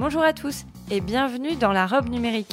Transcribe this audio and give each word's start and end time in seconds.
Bonjour 0.00 0.22
à 0.22 0.32
tous 0.32 0.64
et 0.90 1.02
bienvenue 1.02 1.56
dans 1.56 1.72
la 1.72 1.86
robe 1.86 2.08
numérique. 2.08 2.50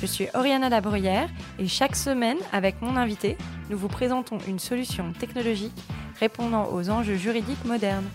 Je 0.00 0.06
suis 0.06 0.26
Oriana 0.34 0.68
Labruyère 0.68 1.30
et 1.60 1.68
chaque 1.68 1.94
semaine, 1.94 2.38
avec 2.50 2.82
mon 2.82 2.96
invité, 2.96 3.38
nous 3.68 3.78
vous 3.78 3.86
présentons 3.86 4.38
une 4.48 4.58
solution 4.58 5.12
technologique 5.12 5.80
répondant 6.18 6.72
aux 6.72 6.90
enjeux 6.90 7.14
juridiques 7.14 7.64
modernes. 7.64 8.08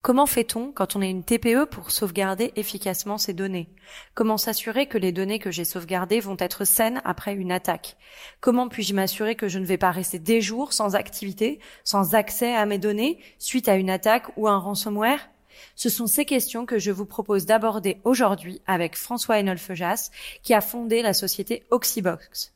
Comment 0.00 0.24
fait-on 0.24 0.72
quand 0.72 0.96
on 0.96 1.02
est 1.02 1.10
une 1.10 1.22
TPE 1.22 1.66
pour 1.70 1.90
sauvegarder 1.90 2.54
efficacement 2.56 3.18
ses 3.18 3.34
données? 3.34 3.68
Comment 4.14 4.38
s'assurer 4.38 4.86
que 4.86 4.96
les 4.96 5.12
données 5.12 5.38
que 5.38 5.50
j'ai 5.50 5.66
sauvegardées 5.66 6.20
vont 6.20 6.38
être 6.38 6.64
saines 6.64 7.02
après 7.04 7.34
une 7.34 7.52
attaque? 7.52 7.98
Comment 8.40 8.68
puis-je 8.68 8.94
m'assurer 8.94 9.34
que 9.34 9.48
je 9.48 9.58
ne 9.58 9.66
vais 9.66 9.76
pas 9.76 9.90
rester 9.90 10.18
des 10.18 10.40
jours 10.40 10.72
sans 10.72 10.94
activité, 10.94 11.60
sans 11.84 12.14
accès 12.14 12.54
à 12.54 12.64
mes 12.64 12.78
données 12.78 13.18
suite 13.38 13.68
à 13.68 13.76
une 13.76 13.90
attaque 13.90 14.34
ou 14.38 14.48
un 14.48 14.56
ransomware? 14.56 15.28
Ce 15.74 15.88
sont 15.88 16.06
ces 16.06 16.24
questions 16.24 16.66
que 16.66 16.78
je 16.78 16.90
vous 16.90 17.06
propose 17.06 17.46
d'aborder 17.46 18.00
aujourd'hui 18.04 18.60
avec 18.66 18.96
François 18.96 19.36
Enolfejas, 19.36 20.10
qui 20.42 20.54
a 20.54 20.60
fondé 20.60 21.02
la 21.02 21.12
société 21.12 21.64
Oxybox. 21.70 22.52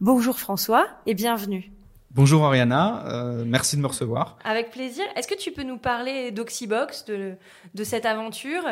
Bonjour 0.00 0.38
François 0.38 0.86
et 1.06 1.14
bienvenue. 1.14 1.72
Bonjour 2.10 2.44
Ariana, 2.46 3.04
euh, 3.06 3.44
merci 3.46 3.76
de 3.76 3.82
me 3.82 3.86
recevoir. 3.86 4.38
Avec 4.44 4.70
plaisir. 4.70 5.04
Est-ce 5.16 5.28
que 5.28 5.34
tu 5.34 5.52
peux 5.52 5.62
nous 5.62 5.78
parler 5.78 6.30
d'Oxybox, 6.30 7.04
de, 7.04 7.34
de 7.74 7.84
cette 7.84 8.06
aventure 8.06 8.62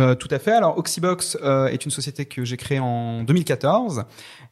euh, 0.00 0.14
tout 0.14 0.28
à 0.30 0.38
fait. 0.38 0.52
Alors 0.52 0.78
Oxybox 0.78 1.36
euh, 1.42 1.66
est 1.66 1.84
une 1.84 1.90
société 1.90 2.24
que 2.24 2.44
j'ai 2.44 2.56
créée 2.56 2.78
en 2.78 3.22
2014 3.22 4.04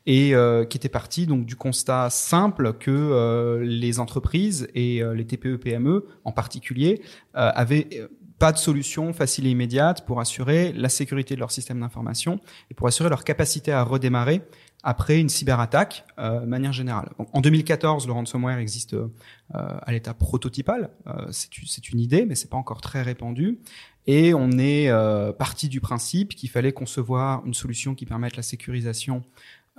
et 0.07 0.35
euh, 0.35 0.65
qui 0.65 0.77
était 0.77 0.89
partie 0.89 1.27
donc 1.27 1.47
du 1.47 1.57
constat 1.57 2.11
simple 2.11 2.75
que 2.75 3.61
les 3.63 4.01
entreprises 4.01 4.69
et 4.75 5.03
les 5.15 5.27
TPE-PME 5.27 6.07
en 6.25 6.33
particulier 6.33 7.03
avaient 7.35 8.09
pas 8.39 8.53
de 8.53 8.59
solution 8.59 9.13
facile 9.13 9.47
et 9.47 9.51
immédiate 9.51 10.07
pour 10.07 10.21
assurer 10.21 10.73
la 10.73 10.89
sécurité 10.89 11.35
de 11.35 11.41
leur 11.41 11.51
système 11.51 11.81
d'information 11.81 12.41
et 12.71 12.75
pour 12.75 12.87
assurer 12.87 13.09
leur 13.09 13.25
capacité 13.25 13.73
à 13.73 13.83
redémarrer 13.83 14.43
après 14.83 15.19
une 15.19 15.29
cyberattaque 15.29 16.05
euh, 16.19 16.41
de 16.41 16.47
manière 16.47 16.73
générale. 16.73 17.11
en 17.33 17.41
2014, 17.41 18.07
le 18.07 18.12
ransomware 18.12 18.59
existe 18.59 18.95
euh, 18.95 19.09
à 19.51 19.93
l'état 19.93 20.15
prototypal. 20.15 20.91
Euh, 21.07 21.27
c'est 21.31 21.89
une 21.91 22.01
idée, 22.01 22.25
mais 22.27 22.34
c'est 22.34 22.48
pas 22.48 22.57
encore 22.57 22.81
très 22.81 23.03
répandu. 23.03 23.59
Et 24.06 24.33
on 24.33 24.53
est 24.53 24.89
euh, 24.89 25.33
parti 25.33 25.69
du 25.69 25.81
principe 25.81 26.34
qu'il 26.34 26.49
fallait 26.49 26.73
concevoir 26.73 27.45
une 27.45 27.55
solution 27.55 27.95
qui 27.95 28.06
permette 28.06 28.37
la 28.37 28.43
sécurisation 28.43 29.23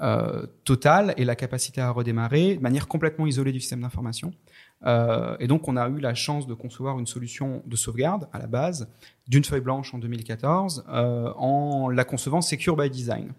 euh, 0.01 0.45
totale 0.63 1.13
et 1.17 1.25
la 1.25 1.35
capacité 1.35 1.81
à 1.81 1.91
redémarrer 1.91 2.55
de 2.55 2.61
manière 2.61 2.87
complètement 2.87 3.27
isolée 3.27 3.51
du 3.51 3.59
système 3.59 3.81
d'information. 3.81 4.31
Euh, 4.85 5.35
et 5.41 5.47
donc, 5.47 5.67
on 5.67 5.75
a 5.75 5.89
eu 5.89 5.99
la 5.99 6.13
chance 6.13 6.47
de 6.47 6.53
concevoir 6.53 6.99
une 6.99 7.05
solution 7.05 7.63
de 7.65 7.75
sauvegarde 7.75 8.29
à 8.31 8.39
la 8.39 8.47
base 8.47 8.89
d'une 9.27 9.43
feuille 9.43 9.59
blanche 9.59 9.93
en 9.93 9.97
2014 9.97 10.85
euh, 10.87 11.33
en 11.35 11.89
la 11.89 12.05
concevant 12.05 12.39
secure 12.39 12.77
by 12.77 12.89
design. 12.89 13.33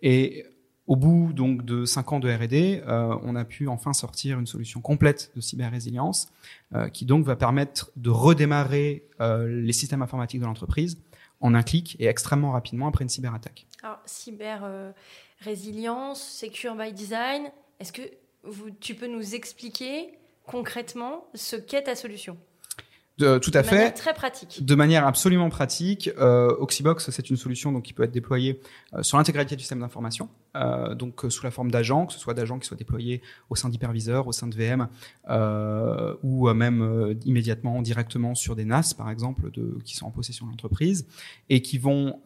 Et 0.00 0.44
au 0.86 0.96
bout 0.96 1.32
donc 1.32 1.64
de 1.64 1.84
cinq 1.84 2.12
ans 2.12 2.20
de 2.20 2.30
R&D, 2.30 2.82
euh, 2.86 3.16
on 3.22 3.34
a 3.34 3.44
pu 3.44 3.66
enfin 3.68 3.92
sortir 3.92 4.38
une 4.38 4.46
solution 4.46 4.80
complète 4.80 5.32
de 5.34 5.40
cyber-résilience 5.40 6.28
euh, 6.74 6.88
qui 6.88 7.04
donc 7.04 7.24
va 7.24 7.34
permettre 7.36 7.90
de 7.96 8.10
redémarrer 8.10 9.08
euh, 9.20 9.48
les 9.48 9.72
systèmes 9.72 10.02
informatiques 10.02 10.40
de 10.40 10.46
l'entreprise 10.46 10.98
en 11.40 11.54
un 11.54 11.62
clic 11.62 11.96
et 11.98 12.06
extrêmement 12.06 12.52
rapidement 12.52 12.86
après 12.86 13.02
une 13.02 13.08
cyberattaque. 13.08 13.66
Alors 13.82 13.98
cyber-résilience, 14.06 16.22
secure 16.22 16.76
by 16.76 16.92
design, 16.92 17.50
est-ce 17.80 17.92
que 17.92 18.02
tu 18.80 18.94
peux 18.94 19.08
nous 19.08 19.34
expliquer 19.34 20.16
concrètement 20.46 21.26
ce 21.34 21.56
qu'est 21.56 21.82
ta 21.82 21.96
solution? 21.96 22.38
De, 23.18 23.38
tout 23.38 23.50
à 23.54 23.62
de 23.62 23.66
fait. 23.66 23.76
Manière 23.76 23.94
très 23.94 24.14
pratique. 24.14 24.64
De 24.64 24.74
manière 24.74 25.06
absolument 25.06 25.48
pratique. 25.48 26.10
Euh, 26.18 26.54
Oxybox, 26.58 27.10
c'est 27.10 27.30
une 27.30 27.36
solution 27.36 27.72
donc 27.72 27.84
qui 27.84 27.94
peut 27.94 28.02
être 28.02 28.12
déployée 28.12 28.60
euh, 28.94 29.02
sur 29.02 29.16
l'intégralité 29.16 29.56
du 29.56 29.62
système 29.62 29.80
d'information, 29.80 30.28
euh, 30.54 30.94
donc 30.94 31.24
sous 31.30 31.42
la 31.42 31.50
forme 31.50 31.70
d'agents, 31.70 32.06
que 32.06 32.12
ce 32.12 32.18
soit 32.18 32.34
d'agents 32.34 32.58
qui 32.58 32.66
soient 32.66 32.76
déployés 32.76 33.22
au 33.48 33.56
sein 33.56 33.70
d'hyperviseurs, 33.70 34.26
au 34.26 34.32
sein 34.32 34.48
de 34.48 34.54
VM, 34.54 34.88
euh, 35.30 36.14
ou 36.22 36.48
même 36.52 37.16
immédiatement 37.24 37.80
directement 37.80 38.34
sur 38.34 38.54
des 38.54 38.64
NAS, 38.64 38.94
par 38.96 39.10
exemple, 39.10 39.50
de, 39.50 39.78
qui 39.84 39.96
sont 39.96 40.06
en 40.06 40.10
possession 40.10 40.46
de 40.46 40.50
l'entreprise, 40.50 41.06
et 41.48 41.62
qui 41.62 41.78
vont 41.78 42.20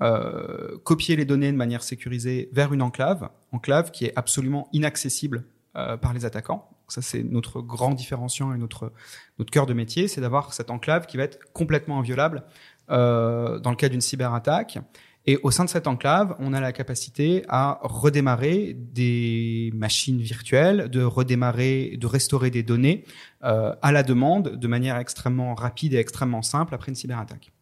copier 0.85 1.17
les 1.17 1.25
données 1.25 1.53
de 1.53 1.57
manière 1.57 1.83
sécurisée 1.83 2.49
vers 2.53 2.73
une 2.73 2.83
enclave, 2.83 3.31
enclave 3.53 3.91
qui 3.91 4.07
est 4.07 4.13
absolument 4.17 4.69
inaccessible 4.73 5.45
par 5.73 6.13
les 6.13 6.25
attaquants 6.25 6.69
ça, 6.93 7.03
c'est 7.03 7.23
notre 7.23 7.61
grand 7.61 7.95
différenciant 7.95 8.53
et 8.55 8.59
notre, 8.59 8.93
notre 9.39 9.51
cœur 9.51 9.67
de 9.67 9.75
métier, 9.75 10.09
c'est 10.09 10.21
d'avoir 10.21 10.53
cette 10.53 10.71
enclave 10.71 11.07
qui 11.07 11.17
va 11.17 11.25
être 11.25 11.39
complètement 11.53 11.99
inviolable 11.99 12.45
euh, 12.91 13.59
dans 13.59 13.71
le 13.71 13.77
cas 13.77 13.89
d'une 13.89 14.01
cyberattaque. 14.01 14.79
Et 15.27 15.39
au 15.43 15.51
sein 15.51 15.65
de 15.65 15.69
cette 15.69 15.87
enclave, 15.87 16.35
on 16.39 16.55
a 16.55 16.61
la 16.61 16.73
capacité 16.73 17.45
à 17.49 17.79
redémarrer 17.83 18.75
des 18.75 19.71
machines 19.75 20.21
virtuelles, 20.21 20.89
de 20.89 21.03
redémarrer, 21.03 21.97
de 21.99 22.07
restaurer 22.07 22.51
des 22.51 22.63
données 22.63 23.05
euh, 23.45 23.75
à 23.83 23.93
la 23.93 24.03
demande 24.03 24.57
de 24.57 24.67
manière 24.67 24.97
extrêmement 24.97 25.55
rapide 25.55 25.93
et 25.93 25.99
extrêmement 25.99 26.43
simple 26.43 26.75
après 26.75 26.89
une 26.89 26.95
cyberattaque. 26.95 27.53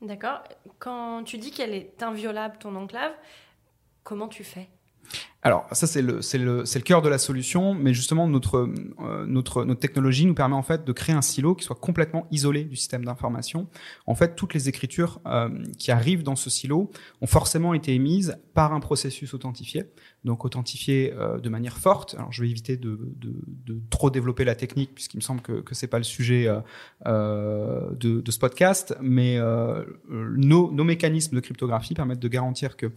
D'accord. 0.00 0.42
Quand 0.78 1.22
tu 1.24 1.38
dis 1.38 1.52
qu'elle 1.52 1.74
est 1.74 2.02
inviolable, 2.02 2.56
ton 2.58 2.74
enclave, 2.76 3.12
comment 4.02 4.28
tu 4.28 4.42
fais? 4.42 4.68
Alors 5.44 5.66
ça 5.72 5.88
c'est 5.88 6.02
le 6.02 6.22
c'est 6.22 6.38
le 6.38 6.64
c'est 6.64 6.78
le 6.78 6.84
cœur 6.84 7.02
de 7.02 7.08
la 7.08 7.18
solution, 7.18 7.74
mais 7.74 7.92
justement 7.92 8.28
notre 8.28 8.58
euh, 9.00 9.26
notre 9.26 9.64
notre 9.64 9.80
technologie 9.80 10.24
nous 10.24 10.34
permet 10.34 10.54
en 10.54 10.62
fait 10.62 10.84
de 10.84 10.92
créer 10.92 11.16
un 11.16 11.22
silo 11.22 11.56
qui 11.56 11.64
soit 11.64 11.74
complètement 11.74 12.28
isolé 12.30 12.62
du 12.62 12.76
système 12.76 13.04
d'information. 13.04 13.66
En 14.06 14.14
fait, 14.14 14.36
toutes 14.36 14.54
les 14.54 14.68
écritures 14.68 15.20
euh, 15.26 15.48
qui 15.78 15.90
arrivent 15.90 16.22
dans 16.22 16.36
ce 16.36 16.48
silo 16.48 16.92
ont 17.20 17.26
forcément 17.26 17.74
été 17.74 17.92
émises 17.92 18.38
par 18.54 18.72
un 18.72 18.78
processus 18.78 19.34
authentifié, 19.34 19.86
donc 20.24 20.44
authentifié 20.44 21.12
euh, 21.16 21.40
de 21.40 21.48
manière 21.48 21.76
forte. 21.76 22.14
Alors 22.16 22.30
je 22.30 22.40
vais 22.42 22.48
éviter 22.48 22.76
de 22.76 23.12
de, 23.16 23.34
de 23.66 23.80
trop 23.90 24.10
développer 24.10 24.44
la 24.44 24.54
technique 24.54 24.94
puisqu'il 24.94 25.16
me 25.16 25.22
semble 25.22 25.40
que 25.40 25.60
que 25.60 25.74
c'est 25.74 25.88
pas 25.88 25.98
le 25.98 26.04
sujet 26.04 26.46
de 27.04 28.20
de 28.20 28.30
ce 28.30 28.38
podcast, 28.38 28.96
mais 29.00 29.40
nos 30.08 30.70
nos 30.70 30.84
mécanismes 30.84 31.34
de 31.34 31.40
cryptographie 31.40 31.94
permettent 31.94 32.20
de 32.20 32.28
garantir 32.28 32.76
que 32.76 32.92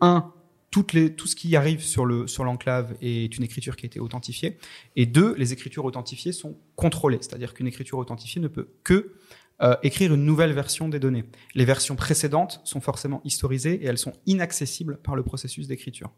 un 0.00 0.32
toutes 0.70 0.92
les, 0.92 1.14
tout 1.14 1.26
ce 1.26 1.34
qui 1.34 1.56
arrive 1.56 1.82
sur 1.82 2.06
le 2.06 2.26
sur 2.26 2.44
l'enclave 2.44 2.96
est 3.00 3.36
une 3.36 3.42
écriture 3.42 3.76
qui 3.76 3.86
a 3.86 3.88
été 3.88 3.98
authentifiée. 3.98 4.58
Et 4.96 5.06
deux, 5.06 5.34
les 5.34 5.52
écritures 5.52 5.84
authentifiées 5.84 6.32
sont 6.32 6.56
contrôlées, 6.76 7.18
c'est-à-dire 7.20 7.54
qu'une 7.54 7.66
écriture 7.66 7.98
authentifiée 7.98 8.40
ne 8.40 8.48
peut 8.48 8.68
que 8.84 9.14
euh, 9.62 9.76
écrire 9.82 10.14
une 10.14 10.24
nouvelle 10.24 10.52
version 10.52 10.88
des 10.88 10.98
données. 10.98 11.24
Les 11.54 11.64
versions 11.64 11.96
précédentes 11.96 12.60
sont 12.64 12.80
forcément 12.80 13.20
historisées 13.24 13.74
et 13.74 13.86
elles 13.86 13.98
sont 13.98 14.14
inaccessibles 14.26 14.98
par 14.98 15.16
le 15.16 15.22
processus 15.22 15.66
d'écriture. 15.66 16.10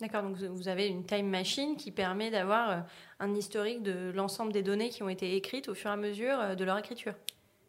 D'accord, 0.00 0.22
donc 0.22 0.36
vous 0.36 0.68
avez 0.68 0.86
une 0.86 1.04
time 1.04 1.28
machine 1.28 1.76
qui 1.76 1.90
permet 1.90 2.30
d'avoir 2.30 2.70
euh, 2.70 2.80
un 3.18 3.34
historique 3.34 3.82
de 3.82 4.12
l'ensemble 4.14 4.52
des 4.52 4.62
données 4.62 4.90
qui 4.90 5.02
ont 5.02 5.08
été 5.08 5.34
écrites 5.34 5.68
au 5.68 5.74
fur 5.74 5.90
et 5.90 5.94
à 5.94 5.96
mesure 5.96 6.38
euh, 6.38 6.54
de 6.54 6.64
leur 6.64 6.78
écriture. 6.78 7.14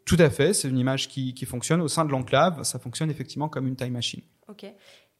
Tout 0.06 0.18
à 0.19 0.29
fait, 0.29 0.53
c'est 0.53 0.69
une 0.69 0.78
image 0.78 1.07
qui, 1.07 1.34
qui 1.34 1.45
fonctionne 1.45 1.81
au 1.81 1.88
sein 1.88 2.06
de 2.06 2.12
l'enclave, 2.12 2.63
ça 2.63 2.78
fonctionne 2.78 3.09
effectivement 3.09 3.50
comme 3.50 3.68
une 3.68 3.75
time 3.75 3.94
machine. 3.94 4.21
Ok. 4.48 4.65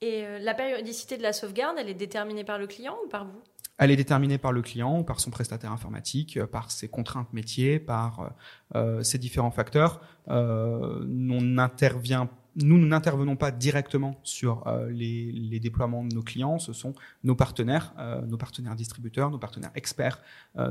Et 0.02 0.26
euh, 0.26 0.40
la 0.40 0.54
périodicité 0.54 1.18
de 1.18 1.24
la 1.24 1.34
sauvegarde, 1.34 1.76
elle 1.78 1.90
est 1.90 1.94
déterminée 1.94 2.46
par 2.46 2.58
le 2.58 2.68
client 2.68 2.96
ou 3.06 3.10
par 3.10 3.26
vous? 3.26 3.42
Elle 3.78 3.92
est 3.92 3.98
déterminée 3.98 4.38
par 4.38 4.52
le 4.52 4.62
client, 4.62 5.04
par 5.04 5.20
son 5.20 5.30
prestataire 5.30 5.72
informatique, 5.72 6.38
euh, 6.38 6.48
par 6.48 6.72
ses 6.72 6.88
contraintes 6.88 7.32
métiers, 7.34 7.80
par 7.80 8.34
euh, 8.76 9.04
ses 9.04 9.18
différents 9.18 9.52
facteurs. 9.52 10.02
Euh, 10.30 11.06
on 11.30 11.58
intervient, 11.58 12.30
nous, 12.56 12.78
n'intervenons 12.78 13.36
pas 13.36 13.52
directement 13.52 14.20
sur 14.24 14.68
euh, 14.68 14.90
les, 14.90 15.32
les, 15.32 15.60
déploiements 15.60 16.06
de 16.06 16.14
nos 16.14 16.24
clients. 16.24 16.60
Ce 16.60 16.72
sont 16.72 16.94
nos 17.24 17.36
partenaires, 17.36 17.94
euh, 18.00 18.22
nos 18.22 18.38
partenaires 18.38 18.76
distributeurs, 18.76 19.32
nos 19.32 19.40
partenaires 19.40 19.72
experts 19.76 20.22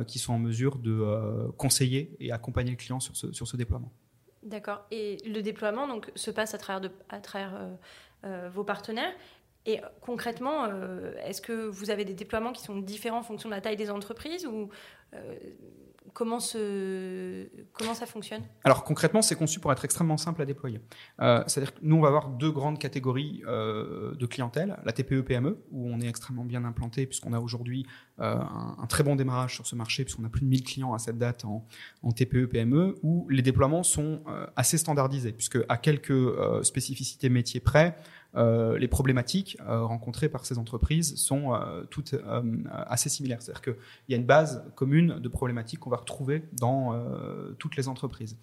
qui 0.07 0.19
sont 0.19 0.35
en 0.35 0.39
mesure 0.39 0.77
de 0.79 1.51
conseiller 1.57 2.17
et 2.21 2.31
accompagner 2.33 2.71
le 2.71 2.77
client 2.77 3.01
sur 3.01 3.17
ce, 3.17 3.33
sur 3.33 3.47
ce 3.47 3.57
déploiement. 3.57 3.91
D'accord. 4.43 4.87
Et 4.91 5.19
le 5.27 5.43
déploiement 5.43 5.89
donc, 5.89 6.11
se 6.15 6.31
passe 6.31 6.55
à 6.55 6.59
travers, 6.59 6.81
de, 6.81 6.91
à 7.09 7.21
travers 7.21 7.55
euh, 7.57 7.75
vos 8.25 8.65
partenaires. 8.65 9.15
Et 9.69 9.83
concrètement, 10.01 10.65
euh, 10.65 11.13
est-ce 11.25 11.43
que 11.43 11.53
vous 11.53 11.91
avez 11.91 12.07
des 12.07 12.15
déploiements 12.15 12.53
qui 12.53 12.63
sont 12.63 12.77
différents 12.77 13.19
en 13.19 13.23
fonction 13.23 13.51
de 13.51 13.55
la 13.55 13.61
taille 13.61 13.77
des 13.77 13.91
entreprises 13.91 14.47
ou 14.47 14.71
euh, 15.13 15.35
comment, 16.13 16.41
ça 16.41 18.07
fonctionne? 18.07 18.43
Alors 18.65 18.85
concrètement, 18.85 19.23
c'est 19.23 19.35
conçu 19.35 19.61
pour 19.61 19.73
être 19.73 19.85
extrêmement 19.85 20.17
simple 20.17 20.43
à 20.43 20.45
déployer. 20.45 20.81
Euh, 21.21 21.43
C'est-à-dire 21.47 21.75
que 21.75 21.81
nous, 21.83 21.97
on 21.97 22.01
va 22.01 22.09
avoir 22.09 22.29
deux 22.29 22.51
grandes 22.51 22.79
catégories 22.79 23.43
euh, 23.47 24.15
de 24.15 24.27
clientèle. 24.27 24.79
La 24.85 24.93
TPE-PME, 24.93 25.59
où 25.71 25.89
on 25.89 26.01
est 26.01 26.09
extrêmement 26.09 26.45
bien 26.45 26.65
implanté, 26.65 27.07
puisqu'on 27.07 27.33
a 27.33 27.41
aujourd'hui 27.41 27.87
euh, 28.21 28.37
un, 28.79 28.87
très 28.87 29.03
bon 29.03 29.17
démarrage 29.17 29.55
sur 29.55 29.67
ce 29.67 29.75
marché, 29.75 30.05
puisqu'on 30.05 30.25
a 30.25 30.29
plus 30.29 30.43
de 30.43 30.47
1000 30.47 30.63
clients 30.65 30.95
à 30.95 30.99
cette 30.99 31.19
date 31.19 31.45
en, 31.45 31.67
en 32.03 32.13
TPE-PME, 32.13 32.97
où 33.03 33.27
les 33.29 33.43
déploiements 33.43 33.83
sont 33.83 34.23
assez 34.57 34.79
standardisés, 34.79 35.33
puisque 35.33 35.59
à 35.69 35.77
quelques 35.77 36.65
spécificités 36.65 37.29
métiers 37.29 37.61
près, 37.61 37.97
euh, 38.39 38.79
les 38.79 38.89
problématiques 38.89 39.59
euh, 39.67 39.85
rencontrées 39.85 40.29
par 40.29 40.47
ces 40.47 40.59
entreprises 40.59 41.17
sont 41.17 41.55
euh, 41.55 41.85
toutes 41.91 42.15
assez 42.73 43.09
similaires. 43.09 43.43
C'est-à-dire 43.43 43.63
qu'il 43.63 43.77
y 44.09 44.15
a 44.15 44.17
une 44.17 44.27
base 44.27 44.65
commune 44.77 45.19
de 45.19 45.29
problématiques 45.29 45.81
qu'on 45.81 45.91
va 45.91 45.97
retrouver 45.97 46.45
dans 46.53 46.95
toutes 47.59 47.77
les 47.77 47.89
entreprises. 47.89 48.37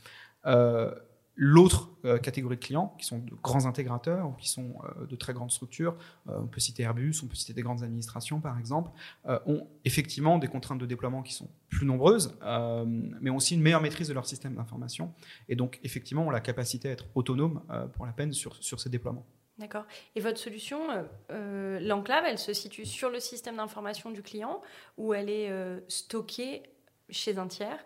L'autre 1.37 1.89
catégorie 2.21 2.55
de 2.55 2.61
clients, 2.61 2.95
qui 2.97 3.05
sont 3.05 3.19
de 3.19 3.33
grands 3.43 3.65
intégrateurs, 3.65 4.29
ou 4.29 4.31
qui 4.33 4.49
sont 4.49 4.75
de 5.09 5.15
très 5.15 5.33
grandes 5.33 5.51
structures, 5.51 5.95
on 6.27 6.47
peut 6.47 6.59
citer 6.59 6.83
Airbus, 6.83 7.15
on 7.23 7.27
peut 7.27 7.35
citer 7.35 7.53
des 7.53 7.61
grandes 7.61 7.83
administrations 7.83 8.39
par 8.39 8.57
exemple, 8.57 8.91
ont 9.45 9.67
effectivement 9.83 10.37
des 10.37 10.47
contraintes 10.47 10.79
de 10.79 10.85
déploiement 10.85 11.21
qui 11.23 11.33
sont 11.33 11.49
plus 11.69 11.85
nombreuses, 11.85 12.37
mais 13.21 13.29
ont 13.29 13.37
aussi 13.37 13.55
une 13.55 13.61
meilleure 13.61 13.81
maîtrise 13.81 14.07
de 14.07 14.13
leur 14.13 14.25
système 14.25 14.55
d'information, 14.55 15.13
et 15.49 15.55
donc 15.55 15.79
effectivement 15.83 16.25
ont 16.25 16.31
la 16.31 16.41
capacité 16.41 16.89
à 16.89 16.91
être 16.91 17.05
autonomes 17.15 17.61
pour 17.93 18.05
la 18.05 18.13
peine 18.13 18.33
sur 18.33 18.79
ces 18.79 18.89
déploiements. 18.89 19.25
D'accord. 19.57 19.85
Et 20.15 20.19
votre 20.19 20.37
solution, 20.37 20.79
l'enclave, 21.29 22.25
elle 22.27 22.37
se 22.37 22.53
situe 22.53 22.85
sur 22.85 23.09
le 23.09 23.19
système 23.19 23.57
d'information 23.57 24.11
du 24.11 24.21
client 24.21 24.61
ou 24.97 25.13
elle 25.13 25.29
est 25.29 25.49
stockée 25.87 26.63
chez 27.09 27.37
un 27.37 27.47
tiers? 27.47 27.85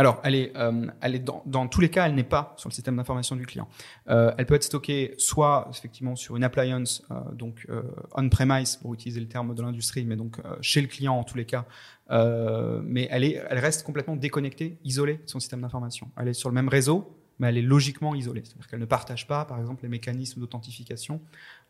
Alors, 0.00 0.18
elle 0.24 0.34
est, 0.34 0.56
euh, 0.56 0.86
elle 1.02 1.14
est 1.14 1.18
dans, 1.18 1.68
tous 1.68 1.82
les 1.82 1.90
cas, 1.90 2.06
elle 2.06 2.14
n'est 2.14 2.24
pas 2.24 2.54
sur 2.56 2.70
le 2.70 2.74
système 2.74 2.96
d'information 2.96 3.36
du 3.36 3.44
client. 3.44 3.68
Euh, 4.08 4.32
elle 4.38 4.46
peut 4.46 4.54
être 4.54 4.64
stockée 4.64 5.14
soit 5.18 5.68
effectivement 5.70 6.16
sur 6.16 6.36
une 6.36 6.42
appliance, 6.42 7.02
euh, 7.10 7.20
donc 7.32 7.66
euh, 7.68 7.82
on-premise 8.14 8.76
pour 8.76 8.94
utiliser 8.94 9.20
le 9.20 9.28
terme 9.28 9.54
de 9.54 9.60
l'industrie, 9.60 10.06
mais 10.06 10.16
donc 10.16 10.38
euh, 10.38 10.56
chez 10.62 10.80
le 10.80 10.86
client 10.86 11.18
en 11.18 11.22
tous 11.22 11.36
les 11.36 11.44
cas. 11.44 11.66
Euh, 12.10 12.80
mais 12.82 13.08
elle 13.10 13.24
est, 13.24 13.42
elle 13.50 13.58
reste 13.58 13.84
complètement 13.84 14.16
déconnectée, 14.16 14.78
isolée 14.84 15.18
de 15.18 15.28
son 15.28 15.38
système 15.38 15.60
d'information. 15.60 16.10
Elle 16.16 16.28
est 16.28 16.32
sur 16.32 16.48
le 16.48 16.54
même 16.54 16.70
réseau, 16.70 17.19
mais 17.40 17.48
elle 17.48 17.58
est 17.58 17.62
logiquement 17.62 18.14
isolée. 18.14 18.42
C'est-à-dire 18.44 18.68
qu'elle 18.68 18.80
ne 18.80 18.84
partage 18.84 19.26
pas, 19.26 19.44
par 19.46 19.58
exemple, 19.58 19.82
les 19.82 19.88
mécanismes 19.88 20.40
d'authentification 20.40 21.20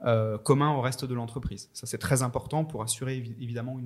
euh, 0.04 0.36
communs 0.36 0.74
au 0.74 0.80
reste 0.80 1.04
de 1.04 1.14
l'entreprise. 1.14 1.70
Ça, 1.72 1.86
c'est 1.86 1.98
très 1.98 2.22
important 2.22 2.64
pour 2.64 2.82
assurer 2.82 3.16
évidemment 3.16 3.78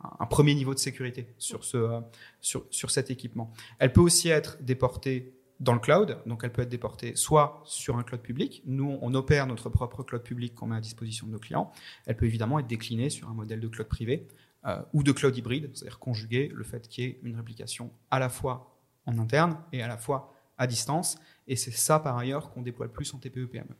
un 0.00 0.26
premier 0.26 0.54
niveau 0.54 0.74
de 0.74 0.78
sécurité 0.78 1.28
sur, 1.38 1.62
ce, 1.64 1.76
euh, 1.76 2.00
sur, 2.40 2.64
sur 2.70 2.90
cet 2.90 3.10
équipement. 3.10 3.52
Elle 3.78 3.92
peut 3.92 4.00
aussi 4.00 4.30
être 4.30 4.60
déportée 4.62 5.34
dans 5.60 5.74
le 5.74 5.80
cloud, 5.80 6.18
donc 6.24 6.42
elle 6.44 6.52
peut 6.52 6.62
être 6.62 6.68
déportée 6.68 7.14
soit 7.16 7.62
sur 7.64 7.98
un 7.98 8.04
cloud 8.04 8.22
public, 8.22 8.62
nous 8.64 8.96
on 9.02 9.12
opère 9.14 9.48
notre 9.48 9.68
propre 9.68 10.04
cloud 10.04 10.22
public 10.22 10.54
qu'on 10.54 10.66
met 10.66 10.76
à 10.76 10.80
disposition 10.80 11.26
de 11.26 11.32
nos 11.32 11.40
clients, 11.40 11.72
elle 12.06 12.16
peut 12.16 12.26
évidemment 12.26 12.60
être 12.60 12.68
déclinée 12.68 13.10
sur 13.10 13.28
un 13.28 13.34
modèle 13.34 13.58
de 13.58 13.66
cloud 13.66 13.88
privé 13.88 14.28
euh, 14.66 14.80
ou 14.92 15.02
de 15.02 15.10
cloud 15.10 15.36
hybride, 15.36 15.70
c'est-à-dire 15.74 15.98
conjuguer 15.98 16.48
le 16.54 16.62
fait 16.62 16.86
qu'il 16.86 17.04
y 17.04 17.06
ait 17.08 17.18
une 17.24 17.34
réplication 17.34 17.90
à 18.12 18.20
la 18.20 18.28
fois 18.28 18.78
en 19.06 19.18
interne 19.18 19.58
et 19.72 19.82
à 19.82 19.88
la 19.88 19.96
fois 19.96 20.32
à 20.58 20.66
distance. 20.66 21.16
Et 21.46 21.56
c'est 21.56 21.70
ça, 21.70 21.98
par 21.98 22.18
ailleurs, 22.18 22.50
qu'on 22.50 22.62
déploie 22.62 22.86
le 22.86 22.92
plus 22.92 23.12
en 23.14 23.18
TPE-PME. 23.18 23.74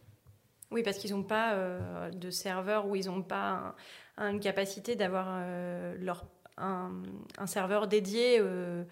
Oui, 0.70 0.82
parce 0.82 0.98
qu'ils 0.98 1.12
n'ont 1.12 1.22
pas 1.22 1.54
euh, 1.54 2.10
de 2.10 2.30
serveur 2.30 2.86
ou 2.86 2.96
ils 2.96 3.06
n'ont 3.06 3.22
pas 3.22 3.75
une 4.19 4.40
capacité 4.40 4.96
d'avoir 4.96 5.26
euh, 5.30 5.96
leur 6.00 6.26
un, 6.58 6.90
un, 7.38 7.46
serveur 7.46 7.86
dédié. 7.86 8.38
Euh... 8.40 8.84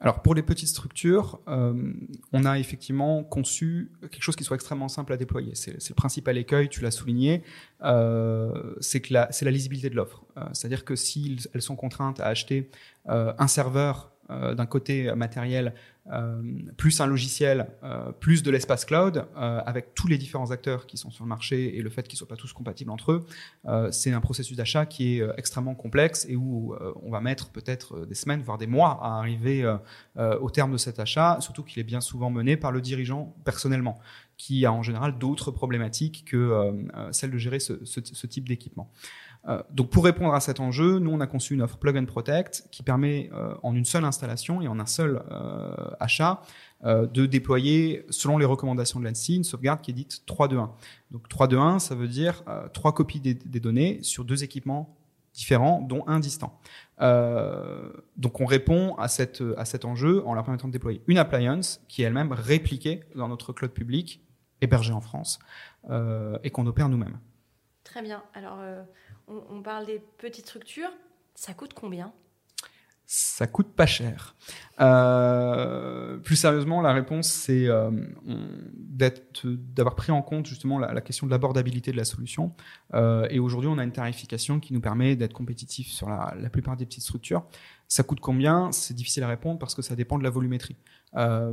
Alors 0.00 0.22
pour 0.22 0.34
les 0.34 0.42
petites 0.42 0.68
structures, 0.68 1.40
on 1.46 2.44
a 2.44 2.58
effectivement 2.60 3.24
conçu 3.24 3.90
quelque 4.02 4.22
chose 4.22 4.36
qui 4.36 4.44
soit 4.44 4.54
extrêmement 4.54 4.86
simple 4.86 5.12
à 5.12 5.16
déployer. 5.16 5.56
C'est 5.56 5.88
le 5.88 5.94
principal 5.94 6.38
écueil, 6.38 6.68
tu 6.68 6.82
l'as 6.82 6.92
souligné, 6.92 7.42
c'est 7.80 9.00
que 9.00 9.14
c'est 9.30 9.44
la 9.44 9.50
lisibilité 9.50 9.90
de 9.90 9.96
l'offre. 9.96 10.24
C'est-à-dire 10.52 10.84
que 10.84 10.94
si 10.94 11.38
elles 11.52 11.62
sont 11.62 11.74
contraintes 11.74 12.20
à 12.20 12.26
acheter 12.26 12.70
un 13.06 13.48
serveur 13.48 14.12
d'un 14.28 14.66
côté 14.66 15.14
matériel 15.14 15.72
euh, 16.10 16.40
plus 16.78 17.00
un 17.00 17.06
logiciel, 17.06 17.68
euh, 17.82 18.12
plus 18.12 18.42
de 18.42 18.50
l'espace 18.50 18.86
cloud, 18.86 19.26
euh, 19.36 19.60
avec 19.66 19.94
tous 19.94 20.08
les 20.08 20.16
différents 20.16 20.50
acteurs 20.50 20.86
qui 20.86 20.96
sont 20.96 21.10
sur 21.10 21.24
le 21.24 21.28
marché 21.28 21.76
et 21.76 21.82
le 21.82 21.90
fait 21.90 22.08
qu'ils 22.08 22.16
soient 22.16 22.28
pas 22.28 22.36
tous 22.36 22.52
compatibles 22.52 22.90
entre 22.90 23.12
eux, 23.12 23.26
c'est 23.90 24.12
un 24.12 24.20
processus 24.20 24.56
d'achat 24.56 24.86
qui 24.86 25.18
est 25.18 25.26
extrêmement 25.36 25.74
complexe 25.74 26.26
et 26.28 26.36
où 26.36 26.74
on 27.02 27.10
va 27.10 27.20
mettre 27.20 27.50
peut-être 27.50 28.06
des 28.06 28.14
semaines, 28.14 28.40
voire 28.40 28.58
des 28.58 28.66
mois 28.66 28.98
à 29.02 29.18
arriver 29.18 29.64
au 30.16 30.50
terme 30.50 30.72
de 30.72 30.76
cet 30.76 30.98
achat, 30.98 31.38
surtout 31.40 31.62
qu'il 31.62 31.80
est 31.80 31.84
bien 31.84 32.00
souvent 32.00 32.30
mené 32.30 32.56
par 32.56 32.72
le 32.72 32.80
dirigeant 32.80 33.34
personnellement 33.44 33.98
qui 34.36 34.64
a 34.64 34.72
en 34.72 34.82
général 34.82 35.18
d'autres 35.18 35.50
problématiques 35.50 36.24
que 36.26 36.72
celle 37.12 37.30
de 37.30 37.38
gérer 37.38 37.60
ce, 37.60 37.84
ce, 37.84 38.00
ce 38.02 38.26
type 38.26 38.48
d'équipement. 38.48 38.90
Euh, 39.48 39.62
donc 39.70 39.90
pour 39.90 40.04
répondre 40.04 40.34
à 40.34 40.40
cet 40.40 40.60
enjeu, 40.60 40.98
nous 40.98 41.10
on 41.10 41.20
a 41.20 41.26
conçu 41.26 41.54
une 41.54 41.62
offre 41.62 41.78
Plug 41.78 41.96
and 41.96 42.04
Protect 42.04 42.68
qui 42.70 42.82
permet 42.82 43.30
euh, 43.32 43.54
en 43.62 43.74
une 43.74 43.84
seule 43.84 44.04
installation 44.04 44.60
et 44.60 44.68
en 44.68 44.78
un 44.78 44.86
seul 44.86 45.22
euh, 45.30 45.72
achat 46.00 46.42
de 46.84 47.26
déployer, 47.26 48.06
selon 48.08 48.38
les 48.38 48.44
recommandations 48.44 49.00
de 49.00 49.04
l'ANSI, 49.04 49.34
une 49.34 49.42
sauvegarde 49.42 49.80
qui 49.80 49.90
est 49.90 49.94
dite 49.94 50.22
3-2-1. 50.28 50.68
Donc 51.10 51.28
3-2-1, 51.28 51.80
ça 51.80 51.96
veut 51.96 52.06
dire 52.06 52.44
trois 52.72 52.94
copies 52.94 53.18
des, 53.18 53.34
données 53.34 53.98
sur 54.02 54.24
deux 54.24 54.44
équipements 54.44 54.96
différents, 55.34 55.80
dont 55.80 56.04
un 56.06 56.20
distant. 56.20 56.60
donc 57.00 58.40
on 58.40 58.44
répond 58.44 58.94
à, 58.94 59.08
cette, 59.08 59.42
à 59.56 59.64
cet 59.64 59.84
enjeu 59.84 60.24
en 60.24 60.34
leur 60.34 60.44
permettant 60.44 60.68
de 60.68 60.72
déployer 60.72 61.02
une 61.08 61.18
appliance 61.18 61.80
qui 61.88 62.04
est 62.04 62.04
elle-même 62.04 62.30
répliquée 62.30 63.02
dans 63.16 63.26
notre 63.26 63.52
cloud 63.52 63.72
public, 63.72 64.22
hébergé 64.60 64.92
en 64.92 65.00
France, 65.00 65.40
et 66.44 66.50
qu'on 66.50 66.66
opère 66.68 66.88
nous-mêmes. 66.88 67.18
Très 67.82 68.02
bien. 68.02 68.22
Alors 68.34 68.60
on, 69.28 69.62
parle 69.62 69.86
des 69.86 69.98
petites 69.98 70.46
structures. 70.46 70.92
Ça 71.34 71.54
coûte 71.54 71.74
combien? 71.74 72.12
Ça 73.10 73.46
coûte 73.46 73.74
pas 73.74 73.86
cher. 73.86 74.36
Euh, 74.80 76.18
plus 76.18 76.36
sérieusement, 76.36 76.82
la 76.82 76.92
réponse, 76.92 77.26
c'est 77.26 77.66
euh, 77.66 77.90
d'avoir 78.94 79.94
pris 79.94 80.12
en 80.12 80.20
compte 80.22 80.46
justement 80.46 80.78
la, 80.78 81.00
question 81.00 81.26
de 81.26 81.30
l'abordabilité 81.30 81.90
de 81.90 81.96
la 81.96 82.04
solution. 82.04 82.52
Euh, 82.92 83.26
et 83.30 83.38
aujourd'hui, 83.38 83.70
on 83.72 83.78
a 83.78 83.82
une 83.82 83.92
tarification 83.92 84.60
qui 84.60 84.74
nous 84.74 84.80
permet 84.80 85.16
d'être 85.16 85.32
compétitif 85.32 85.88
sur 85.88 86.08
la, 86.08 86.34
la, 86.38 86.50
plupart 86.50 86.76
des 86.76 86.84
petites 86.84 87.02
structures. 87.02 87.44
Ça 87.88 88.02
coûte 88.02 88.20
combien? 88.20 88.70
C'est 88.72 88.94
difficile 88.94 89.22
à 89.22 89.28
répondre 89.28 89.58
parce 89.58 89.74
que 89.74 89.80
ça 89.80 89.96
dépend 89.96 90.18
de 90.18 90.22
la 90.22 90.30
volumétrie. 90.30 90.76
Euh, 91.16 91.52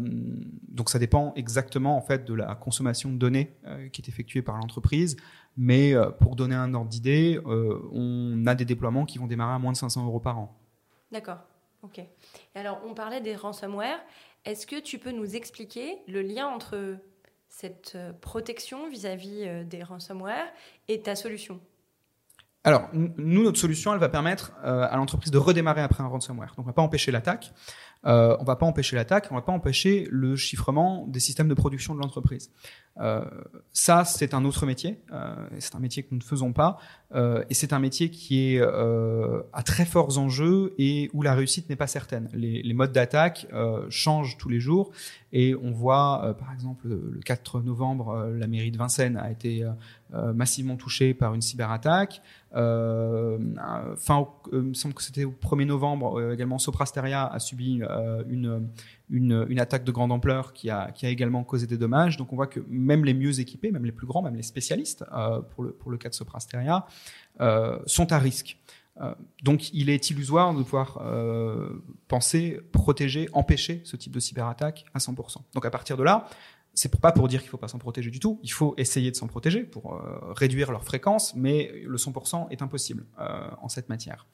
donc 0.68 0.90
ça 0.90 1.00
dépend 1.00 1.34
exactement 1.36 1.96
en 1.96 2.02
fait 2.02 2.26
de 2.26 2.34
la 2.34 2.56
consommation 2.56 3.10
de 3.10 3.18
données 3.18 3.56
euh, 3.66 3.88
qui 3.90 4.02
est 4.02 4.10
effectuée 4.10 4.42
par 4.42 4.58
l'entreprise. 4.58 5.16
Mais 5.58 5.94
euh, 5.94 6.10
pour 6.10 6.36
donner 6.36 6.56
un 6.56 6.74
ordre 6.74 6.90
d'idée, 6.90 7.40
on 7.46 8.46
a 8.46 8.56
des 8.56 8.66
déploiements 8.66 9.06
qui 9.06 9.18
vont 9.18 9.28
démarrer 9.28 9.54
à 9.54 9.60
moins 9.60 9.72
de 9.72 9.78
500 9.78 10.06
euros 10.06 10.20
par 10.20 10.38
an. 10.38 10.65
D'accord. 11.16 11.40
Ok. 11.82 12.02
Alors 12.56 12.82
on 12.86 12.94
parlait 12.94 13.22
des 13.22 13.38
ransomware. 13.38 14.00
Est-ce 14.44 14.68
que 14.68 14.82
tu 14.82 15.00
peux 15.00 15.12
nous 15.12 15.38
expliquer 15.38 15.98
le 16.10 16.22
lien 16.22 16.46
entre 16.46 16.98
cette 17.48 17.98
protection 18.20 18.90
vis-à-vis 18.90 19.46
-vis 19.46 19.64
des 19.64 19.82
ransomware 19.82 20.48
et 20.90 21.02
ta 21.02 21.16
solution? 21.16 21.62
Alors, 22.66 22.90
nous, 22.94 23.44
notre 23.44 23.60
solution, 23.60 23.94
elle 23.94 24.00
va 24.00 24.10
permettre 24.10 24.52
euh, 24.64 24.88
à 24.90 24.98
l'entreprise 24.98 25.30
de 25.30 25.38
redémarrer 25.38 25.82
après 25.82 26.04
un 26.04 26.08
ransomware. 26.08 26.56
Donc, 26.58 26.66
on 26.66 26.68
va 26.68 26.74
pas 26.74 26.82
empêcher 26.82 27.12
l'attaque, 27.12 27.54
euh, 28.06 28.38
on 28.40 28.44
va 28.44 28.56
pas 28.56 28.66
empêcher 28.66 28.96
l'attaque, 28.96 29.28
on 29.32 29.36
va 29.36 29.42
pas 29.42 29.52
empêcher 29.52 30.08
le 30.12 30.36
chiffrement 30.36 31.06
des 31.08 31.20
systèmes 31.20 31.48
de 31.48 31.54
production 31.54 31.96
de 31.96 32.00
l'entreprise. 32.00 32.52
Euh, 33.02 33.26
ça, 33.74 34.06
c'est 34.06 34.34
un 34.34 34.46
autre 34.46 34.66
métier. 34.66 35.00
Euh, 35.12 35.36
c'est 35.60 35.76
un 35.76 35.80
métier 35.80 36.04
que 36.04 36.10
nous 36.12 36.18
ne 36.18 36.24
faisons 36.24 36.54
pas, 36.54 36.78
euh, 37.14 37.44
et 37.50 37.54
c'est 37.54 37.74
un 37.74 37.80
métier 37.80 38.10
qui 38.10 38.56
est 38.56 38.62
à 38.62 39.64
très 39.64 39.86
forts 39.86 40.18
enjeux 40.18 40.74
et 40.78 41.10
où 41.14 41.22
la 41.22 41.34
réussite 41.34 41.70
n'est 41.70 41.76
pas 41.76 41.88
certaine. 41.88 42.30
Les, 42.34 42.62
les 42.62 42.74
modes 42.74 42.92
d'attaque 42.92 43.48
changent 43.90 44.38
tous 44.38 44.50
les 44.50 44.60
jours, 44.60 44.92
et 45.34 45.56
on 45.56 45.72
voit, 45.72 46.36
par 46.40 46.54
exemple, 46.54 46.88
le 46.88 47.20
4 47.26 47.62
novembre, 47.62 48.30
la 48.38 48.48
mairie 48.48 48.72
de 48.72 48.78
Vincennes 48.78 49.18
a 49.18 49.32
été 49.32 49.66
massivement 50.14 50.78
touchée 50.78 51.14
par 51.14 51.34
une 51.34 51.42
cyberattaque. 51.42 52.22
Fin, 52.54 54.28
il 54.54 54.60
me 54.60 54.74
semble 54.74 54.94
que 54.94 55.04
c'était 55.04 55.26
au 55.26 55.32
1er 55.34 55.66
novembre, 55.66 56.32
également 56.32 56.58
Soprasteria 56.58 57.26
a 57.26 57.40
subi 57.40 57.82
une, 58.28 58.68
une, 59.10 59.46
une, 59.50 59.60
attaque 59.60 59.84
de 59.84 59.92
grande 59.92 60.12
ampleur 60.12 60.54
qui 60.54 60.70
a, 60.70 60.92
qui 60.92 61.06
a 61.06 61.10
également 61.10 61.44
causé 61.44 61.68
des 61.68 61.78
dommages. 61.78 62.18
Donc 62.18 62.34
on 62.34 62.36
voit 62.36 62.48
que 62.48 62.60
même 62.68 63.06
les 63.06 63.14
mieux 63.14 63.40
équipés, 63.40 63.72
même 63.72 63.86
les 63.86 63.92
plus 63.92 64.08
grands, 64.08 64.22
même 64.22 64.36
les 64.36 64.44
spécialistes, 64.44 65.04
pour, 65.52 65.64
le, 65.64 65.72
pour 65.72 65.92
le 65.92 65.98
cas 65.98 66.10
de 66.10 66.14
Soprasteria, 66.14 66.86
sont 67.86 68.12
à 68.12 68.20
risque. 68.20 68.58
donc 69.44 69.74
il 69.74 69.90
est 69.90 70.10
illusoire 70.10 70.54
de 70.54 70.64
pouvoir 70.64 71.02
penser, 72.08 72.60
protéger, 72.72 73.30
empêcher 73.34 73.82
ce 73.84 73.96
type 73.96 74.14
de 74.14 74.20
cyberattaque 74.20 74.86
à 74.94 75.00
100%. 75.00 75.38
Donc 75.54 75.66
à 75.66 75.72
partir 75.72 75.98
de 75.98 76.04
là, 76.04 76.28
c'est 76.76 76.94
pas 77.00 77.12
pour 77.12 77.28
dire 77.28 77.42
qu'il 77.42 77.50
faut 77.50 77.58
pas 77.58 77.70
s'en 77.70 77.80
protéger 77.80 78.12
du 78.12 78.20
tout. 78.20 78.40
Il 78.44 78.52
faut 78.52 78.76
essayer 78.78 79.10
de 79.10 79.16
s'en 79.16 79.28
protéger 79.28 79.64
pour 79.64 79.94
euh, 79.94 80.34
réduire 80.34 80.72
leur 80.72 80.84
fréquence, 80.84 81.34
mais 81.36 81.72
le 81.86 81.98
100% 81.98 82.48
est 82.52 82.62
impossible 82.62 83.06
euh, 83.20 83.48
en 83.62 83.70
cette 83.70 83.90
matière. 83.90 84.28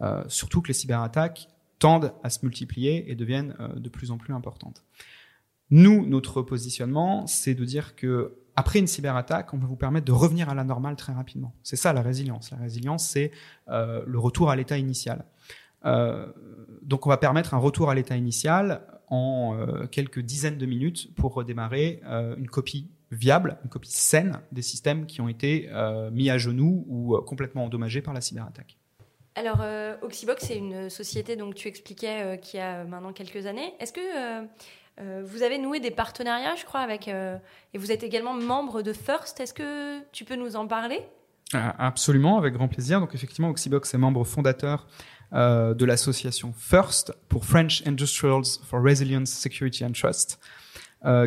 Euh, 0.00 0.24
surtout 0.28 0.62
que 0.62 0.68
les 0.68 0.74
cyberattaques 0.74 1.48
tendent 1.80 2.12
à 2.22 2.30
se 2.30 2.44
multiplier 2.44 3.10
et 3.10 3.16
deviennent 3.16 3.56
de 3.74 3.88
plus 3.88 4.12
en 4.12 4.18
plus 4.18 4.32
importantes. 4.32 4.84
Nous, 5.70 6.06
notre 6.06 6.42
positionnement, 6.42 7.26
c'est 7.26 7.54
de 7.54 7.64
dire 7.64 7.96
que 7.96 8.36
après 8.56 8.78
une 8.78 8.86
cyberattaque, 8.86 9.54
on 9.54 9.58
va 9.58 9.66
vous 9.66 9.76
permettre 9.76 10.04
de 10.04 10.12
revenir 10.12 10.48
à 10.48 10.54
la 10.54 10.64
normale 10.64 10.96
très 10.96 11.12
rapidement. 11.12 11.54
C'est 11.62 11.76
ça 11.76 11.92
la 11.92 12.02
résilience. 12.02 12.50
La 12.50 12.58
résilience, 12.58 13.06
c'est 13.06 13.30
euh, 13.68 14.02
le 14.06 14.18
retour 14.18 14.50
à 14.50 14.56
l'état 14.56 14.76
initial. 14.76 15.24
Euh, 15.86 16.26
donc, 16.82 17.06
on 17.06 17.08
va 17.08 17.16
permettre 17.16 17.54
un 17.54 17.58
retour 17.58 17.88
à 17.88 17.94
l'état 17.94 18.16
initial 18.16 18.82
en 19.08 19.56
euh, 19.56 19.86
quelques 19.86 20.20
dizaines 20.20 20.58
de 20.58 20.66
minutes 20.66 21.14
pour 21.14 21.34
redémarrer 21.34 22.02
une 22.36 22.48
copie 22.48 22.90
viable, 23.12 23.58
une 23.64 23.70
copie 23.70 23.92
saine 23.92 24.40
des 24.52 24.62
systèmes 24.62 25.06
qui 25.06 25.20
ont 25.20 25.28
été 25.28 25.68
mis 26.12 26.30
à 26.30 26.38
genoux 26.38 26.84
ou 26.88 27.16
complètement 27.22 27.64
endommagés 27.64 28.02
par 28.02 28.14
la 28.14 28.20
cyberattaque. 28.20 28.79
Alors, 29.40 29.64
Oxybox, 30.02 30.44
c'est 30.44 30.56
une 30.56 30.90
société, 30.90 31.34
donc 31.34 31.54
tu 31.54 31.66
expliquais, 31.66 32.38
qui 32.42 32.58
a 32.58 32.84
maintenant 32.84 33.14
quelques 33.14 33.46
années. 33.46 33.72
Est-ce 33.80 33.92
que 33.92 34.00
euh, 35.00 35.22
vous 35.24 35.42
avez 35.42 35.58
noué 35.58 35.80
des 35.80 35.90
partenariats, 35.90 36.56
je 36.56 36.64
crois, 36.64 36.80
avec 36.80 37.08
euh, 37.08 37.38
et 37.72 37.78
vous 37.78 37.90
êtes 37.90 38.02
également 38.02 38.34
membre 38.34 38.82
de 38.82 38.92
First? 38.92 39.40
Est-ce 39.40 39.54
que 39.54 40.00
tu 40.12 40.24
peux 40.24 40.36
nous 40.36 40.56
en 40.56 40.66
parler? 40.66 41.00
Ah, 41.52 41.74
Absolument, 41.86 42.38
avec 42.38 42.54
grand 42.54 42.68
plaisir. 42.68 43.00
Donc 43.00 43.14
effectivement, 43.14 43.48
Oxybox 43.48 43.94
est 43.94 43.98
membre 43.98 44.24
fondateur 44.24 44.86
euh, 45.32 45.74
de 45.74 45.84
l'association 45.84 46.52
First 46.56 47.14
pour 47.28 47.44
French 47.44 47.82
Industrials 47.86 48.58
for 48.64 48.82
Resilience, 48.82 49.30
Security 49.30 49.84
and 49.84 49.92
Trust. 49.92 50.38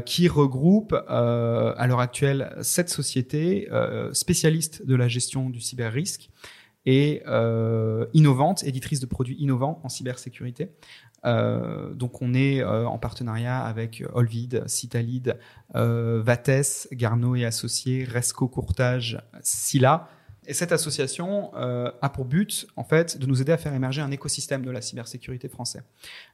qui 0.05 0.27
regroupe 0.27 0.93
à 0.93 1.87
l'heure 1.87 1.99
actuelle 1.99 2.55
sept 2.61 2.89
sociétés 2.89 3.67
spécialistes 4.11 4.85
de 4.85 4.95
la 4.95 5.07
gestion 5.07 5.49
du 5.49 5.59
cyber-risque 5.59 6.29
et 6.85 7.23
innovantes, 8.13 8.63
éditrices 8.63 8.99
de 8.99 9.05
produits 9.05 9.37
innovants 9.39 9.79
en 9.83 9.89
cybersécurité, 9.89 10.69
euh, 11.25 11.93
donc 11.93 12.21
on 12.21 12.33
est 12.33 12.61
euh, 12.61 12.85
en 12.85 12.97
partenariat 12.97 13.61
avec 13.61 14.03
Olvid, 14.13 14.63
Citalid, 14.67 15.37
euh, 15.75 16.21
Vates, 16.23 16.87
Garneau 16.91 17.35
et 17.35 17.45
Associés, 17.45 18.03
Resco 18.03 18.47
Courtage, 18.47 19.21
Silla, 19.41 20.09
et 20.47 20.53
cette 20.53 20.71
association 20.71 21.51
euh, 21.55 21.91
a 22.01 22.09
pour 22.09 22.25
but, 22.25 22.67
en 22.75 22.83
fait, 22.83 23.17
de 23.17 23.25
nous 23.25 23.41
aider 23.41 23.51
à 23.51 23.57
faire 23.57 23.73
émerger 23.73 24.01
un 24.01 24.11
écosystème 24.11 24.63
de 24.63 24.71
la 24.71 24.81
cybersécurité 24.81 25.47
français. 25.49 25.81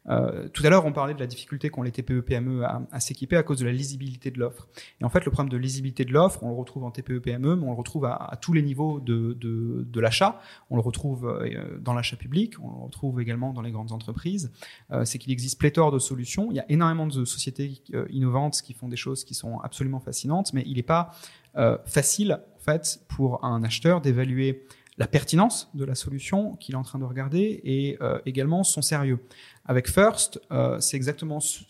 Euh, 0.10 0.48
tout 0.50 0.66
à 0.66 0.70
l'heure, 0.70 0.86
on 0.86 0.94
parlait 0.94 1.14
de 1.14 1.20
la 1.20 1.28
difficulté 1.28 1.70
qu'ont 1.70 1.84
les 1.84 1.92
TPE-PME 1.92 2.64
à, 2.64 2.82
à 2.92 3.00
s'équiper 3.00 3.38
à 3.38 3.44
cause 3.44 3.60
de 3.60 3.66
la 3.66 3.72
lisibilité 3.72 4.32
de 4.32 4.40
l'offre. 4.40 4.68
Et 5.02 5.06
en 5.06 5.10
fait, 5.10 5.26
le 5.26 5.32
problème 5.32 5.50
de 5.50 5.58
lisibilité 5.58 6.06
de 6.06 6.12
l'offre, 6.12 6.44
on 6.44 6.50
le 6.50 6.56
retrouve 6.56 6.84
en 6.84 6.92
TPE-PME, 6.92 7.56
mais 7.56 7.64
on 7.64 7.72
le 7.72 7.78
retrouve 7.78 8.06
à, 8.06 8.16
à 8.16 8.36
tous 8.36 8.54
les 8.54 8.62
niveaux 8.62 9.00
de, 9.00 9.34
de, 9.34 9.86
de 9.88 10.00
l'achat. 10.00 10.40
On 10.70 10.76
le 10.76 10.82
retrouve 10.82 11.28
euh, 11.28 11.78
dans 11.80 11.94
l'achat 11.94 12.18
public, 12.18 12.60
on 12.62 12.68
le 12.68 12.86
retrouve 12.86 13.22
également 13.22 13.54
dans 13.54 13.62
les 13.62 13.72
grandes 13.72 13.92
entreprises. 13.92 14.52
Euh, 14.92 15.06
c'est 15.06 15.18
qu'il 15.18 15.32
existe 15.32 15.60
pléthore 15.60 15.92
de 15.92 16.00
solutions. 16.00 16.50
Il 16.52 16.56
y 16.56 16.60
a 16.60 16.66
énormément 16.70 17.08
de 17.08 17.26
sociétés 17.26 17.82
euh, 17.94 18.06
innovantes 18.10 18.62
qui 18.62 18.74
font 18.74 18.88
des 18.88 18.96
choses 18.96 19.24
qui 19.24 19.34
sont 19.34 19.60
absolument 19.60 20.00
fascinantes, 20.00 20.54
mais 20.54 20.64
il 20.66 20.76
n'est 20.76 20.84
pas 20.84 21.12
euh, 21.56 21.78
facile 21.86 22.40
en 22.60 22.64
fait 22.64 23.02
pour 23.08 23.44
un 23.44 23.64
acheteur 23.64 24.02
d'évaluer 24.02 24.66
la 24.98 25.08
pertinence 25.08 25.70
de 25.74 25.86
la 25.86 25.96
solution 25.96 26.56
qu'il 26.58 26.76
est 26.76 26.78
en 26.78 26.84
train 26.84 27.00
de 27.00 27.06
regarder 27.06 27.62
et 27.64 27.98
euh, 28.02 28.20
également 28.26 28.64
son 28.64 28.82
sérieux. 28.82 29.20
Avec 29.66 29.90
First, 29.90 30.42
euh, 30.52 30.80
c'est 30.82 30.98
exactement 30.98 31.40
ce, 31.40 31.64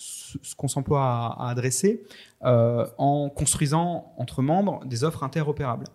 qu'on 0.58 0.68
s'emploie 0.68 1.04
à, 1.04 1.36
à 1.46 1.50
adresser 1.50 2.04
en 2.42 3.30
construisant 3.30 4.14
entre 4.18 4.42
membres 4.42 4.84
des 4.86 5.04
offres 5.04 5.24
interopérables. 5.24 5.86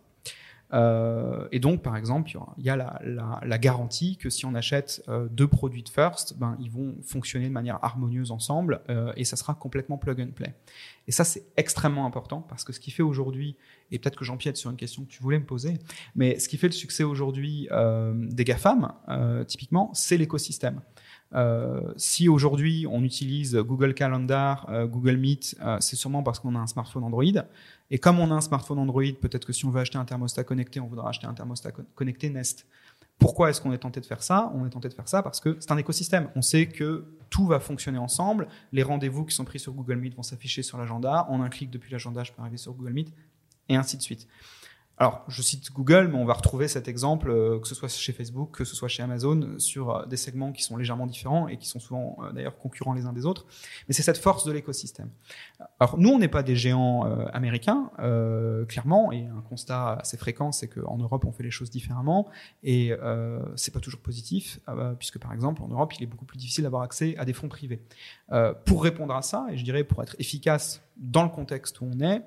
Euh, 0.73 1.47
et 1.53 1.61
donc, 1.61 1.83
par 1.83 1.97
exemple, 1.97 2.31
il 2.59 2.65
y 2.65 2.71
a 2.71 2.77
la, 2.77 3.59
garantie 3.59 4.17
que 4.17 4.31
si 4.31 4.45
on 4.45 4.55
achète 4.55 5.03
euh, 5.09 5.29
deux 5.31 5.47
produits 5.47 5.83
de 5.83 5.89
First, 5.89 6.37
ben, 6.39 6.57
ils 6.61 6.71
vont 6.71 6.97
fonctionner 7.03 7.47
de 7.47 7.53
manière 7.53 7.79
harmonieuse 7.83 8.31
ensemble 8.31 8.81
euh, 8.89 9.13
et 9.17 9.25
ça 9.25 9.37
sera 9.37 9.55
complètement 9.55 9.99
plug 9.99 10.21
and 10.21 10.33
play. 10.35 10.55
Et 11.07 11.13
ça, 11.13 11.25
c'est 11.25 11.47
extrêmement 11.57 12.07
important 12.07 12.41
parce 12.41 12.65
que 12.65 12.73
ce 12.73 12.81
qui 12.81 12.91
fait 12.91 13.03
aujourd'hui, 13.03 13.57
et 13.91 13.99
peut-être 13.99 14.17
que 14.17 14.25
j'empiète 14.25 14.57
sur 14.57 14.71
une 14.71 14.77
question 14.77 15.05
que 15.05 15.09
tu 15.09 15.23
voulais 15.23 15.39
me 15.39 15.45
poser, 15.45 15.79
mais 16.17 16.39
ce 16.39 16.49
qui 16.49 16.57
fait 16.57 16.67
le 16.67 16.73
succès 16.73 17.05
aujourd'hui 17.05 17.69
des 18.15 18.45
GAFAM, 18.45 18.91
typiquement, 19.47 19.91
c'est 19.93 20.17
l'écosystème. 20.17 20.81
Si 21.97 22.29
aujourd'hui 22.31 22.87
on 22.91 23.05
utilise 23.05 23.55
Google 23.55 23.93
Calendar, 23.93 24.67
Google 24.87 25.19
Meet, 25.19 25.59
c'est 25.81 25.97
sûrement 25.97 26.23
parce 26.23 26.41
qu'on 26.41 26.55
a 26.55 26.59
un 26.59 26.67
smartphone 26.67 27.05
Android. 27.05 27.45
Et 27.95 27.99
comme 27.99 28.19
on 28.19 28.29
a 28.33 28.35
un 28.35 28.41
smartphone 28.41 28.81
Android, 28.81 29.05
peut-être 29.21 29.45
que 29.45 29.53
si 29.53 29.65
on 29.67 29.71
veut 29.71 29.81
acheter 29.81 29.99
un 29.99 30.05
thermostat 30.05 30.43
connecté, 30.43 30.81
on 30.81 30.89
voudra 30.89 31.11
acheter 31.11 31.29
un 31.29 31.33
thermostat 31.33 31.71
connecté 31.95 32.29
Nest. 32.29 32.67
Pourquoi 33.21 33.51
est-ce 33.51 33.61
qu'on 33.61 33.73
est 33.73 33.79
tenté 33.79 34.01
de 34.01 34.07
faire 34.07 34.21
ça? 34.21 34.51
On 34.53 34.67
est 34.67 34.71
tenté 34.71 34.89
de 34.89 34.95
faire 34.95 35.09
ça 35.09 35.23
parce 35.23 35.39
que 35.39 35.57
c'est 35.61 35.71
un 35.71 35.77
écosystème. 35.77 36.29
On 36.35 36.43
sait 36.43 36.67
que 36.67 37.05
tout 37.31 37.47
va 37.47 37.61
fonctionner 37.61 37.99
ensemble. 37.99 38.49
Les 38.73 38.83
rendez-vous 38.83 39.25
qui 39.25 39.33
sont 39.33 39.45
pris 39.45 39.61
sur 39.61 39.73
Google 39.75 39.99
Meet 39.99 40.17
vont 40.17 40.25
s'afficher 40.25 40.65
sur 40.65 40.77
l'agenda. 40.77 41.25
En 41.31 41.41
un 41.41 41.49
clic 41.49 41.71
depuis 41.71 41.93
l'agenda, 41.93 42.25
je 42.25 42.33
peux 42.33 42.41
arriver 42.43 42.57
sur 42.57 42.73
Google 42.73 42.95
Meet, 42.95 43.15
et 43.69 43.77
ainsi 43.77 43.97
de 43.97 44.03
suite. 44.03 44.27
Alors, 44.97 45.25
je 45.27 45.43
cite 45.43 45.73
Google, 45.73 46.09
mais 46.09 46.19
on 46.19 46.25
va 46.25 46.35
retrouver 46.35 46.69
cet 46.69 46.87
exemple, 46.87 47.29
euh, 47.29 47.59
que 47.59 47.67
ce 47.67 47.75
soit 47.75 47.89
chez 47.89 48.13
Facebook, 48.13 48.53
que 48.53 48.65
ce 48.65 48.77
soit 48.77 48.87
chez 48.87 49.03
Amazon, 49.03 49.59
sur 49.59 49.91
euh, 49.91 50.07
des 50.07 50.17
segments 50.17 50.53
qui 50.53 50.63
sont 50.63 50.77
légèrement 50.77 51.07
différents 51.07 51.49
et 51.49 51.57
qui 51.57 51.67
sont 51.67 51.81
souvent 51.81 52.17
euh, 52.23 52.33
d'ailleurs 52.33 52.57
concurrents 52.57 52.93
les 52.93 53.05
uns 53.05 53.13
des 53.13 53.27
autres. 53.27 53.45
Mais 53.89 53.95
c'est 53.95 54.05
cette 54.05 54.19
force 54.19 54.45
de 54.45 54.53
l'écosystème. 54.53 55.11
Alors, 55.81 55.99
nous, 55.99 56.11
on 56.11 56.21
n'est 56.21 56.29
pas 56.29 56.45
des 56.45 56.55
géants 56.55 57.05
américains, 57.33 57.91
clairement, 58.69 59.13
et 59.13 59.27
un 59.27 59.41
constat 59.49 59.95
assez 59.95 60.17
fréquent, 60.17 60.53
c'est 60.53 60.69
qu'en 60.69 60.97
Europe, 60.97 61.25
on 61.25 61.33
fait 61.33 61.43
les 61.43 61.51
choses 61.51 61.71
différemment, 61.71 62.29
et 62.63 62.93
c'est 63.57 63.73
pas 63.73 63.81
toujours 63.81 64.01
positif, 64.01 64.61
puisque 64.99 65.19
par 65.19 65.33
exemple, 65.33 65.63
en 65.63 65.69
Europe, 65.69 65.93
il 65.95 66.03
est 66.03 66.07
beaucoup 66.07 66.25
plus 66.25 66.39
difficile 66.39 66.65
d'avoir 66.65 66.83
accès 66.83 67.17
à 67.17 67.25
des 67.25 67.33
fonds 67.33 67.49
privés. 67.49 67.83
pour 68.65 68.83
répondre 68.83 69.15
à 69.15 69.23
ça, 69.23 69.47
et 69.51 69.57
je 69.57 69.65
dirais 69.65 69.85
pour 69.85 70.03
être 70.03 70.17
efficace 70.19 70.83
dans 70.97 71.23
le 71.23 71.29
contexte 71.29 71.81
où 71.81 71.87
on 71.93 72.01
est, 72.01 72.19
euh, 72.19 72.21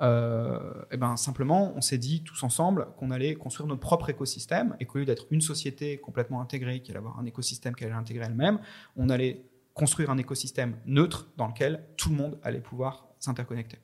et 0.00 0.96
ben 0.96 1.16
simplement, 1.16 1.72
on 1.76 1.80
s'est 1.80 1.98
dit 1.98 2.22
tous 2.24 2.42
ensemble 2.42 2.88
qu'on 2.96 3.10
allait 3.10 3.34
construire 3.34 3.68
notre 3.68 3.80
propre 3.80 4.10
écosystème 4.10 4.76
et 4.80 4.86
qu'au 4.86 4.98
lieu 4.98 5.04
d'être 5.04 5.26
une 5.30 5.40
société 5.40 5.98
complètement 5.98 6.40
intégrée 6.40 6.80
qui 6.80 6.90
allait 6.90 6.98
avoir 6.98 7.18
un 7.18 7.24
écosystème 7.26 7.74
qu'elle 7.74 7.88
allait 7.88 7.96
intégrer 7.96 8.26
elle-même, 8.26 8.58
on 8.96 9.08
allait 9.08 9.44
construire 9.72 10.10
un 10.10 10.18
écosystème 10.18 10.76
neutre 10.86 11.28
dans 11.36 11.46
lequel 11.46 11.84
tout 11.96 12.10
le 12.10 12.16
monde 12.16 12.38
allait 12.42 12.60
pouvoir 12.60 13.08
s'interconnecter. 13.18 13.78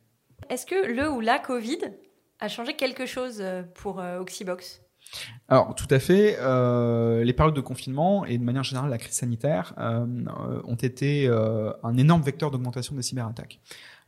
Est-ce 0.49 0.67
que 0.67 0.93
le 0.93 1.11
ou 1.11 1.21
la 1.21 1.39
Covid 1.39 1.79
a 2.39 2.49
changé 2.49 2.75
quelque 2.75 3.07
chose 3.07 3.39
euh, 3.41 3.63
pour 3.75 4.01
euh, 4.01 4.19
Oxybox? 4.19 4.83
Alors 5.49 5.75
tout 5.75 5.87
à 5.91 5.99
fait. 5.99 6.37
Euh, 6.41 7.25
les 7.25 7.33
périodes 7.33 7.55
de 7.55 7.61
confinement 7.61 8.25
et 8.25 8.39
de 8.39 8.45
manière 8.45 8.63
générale 8.63 8.91
la 8.91 8.99
crise 8.99 9.15
sanitaire 9.15 9.75
euh, 9.79 10.07
ont 10.65 10.77
été 10.77 11.27
euh, 11.27 11.73
un 11.83 11.97
énorme 11.97 12.23
vecteur 12.23 12.51
d'augmentation 12.51 12.95
des 12.95 13.03
cyberattaques. 13.03 13.61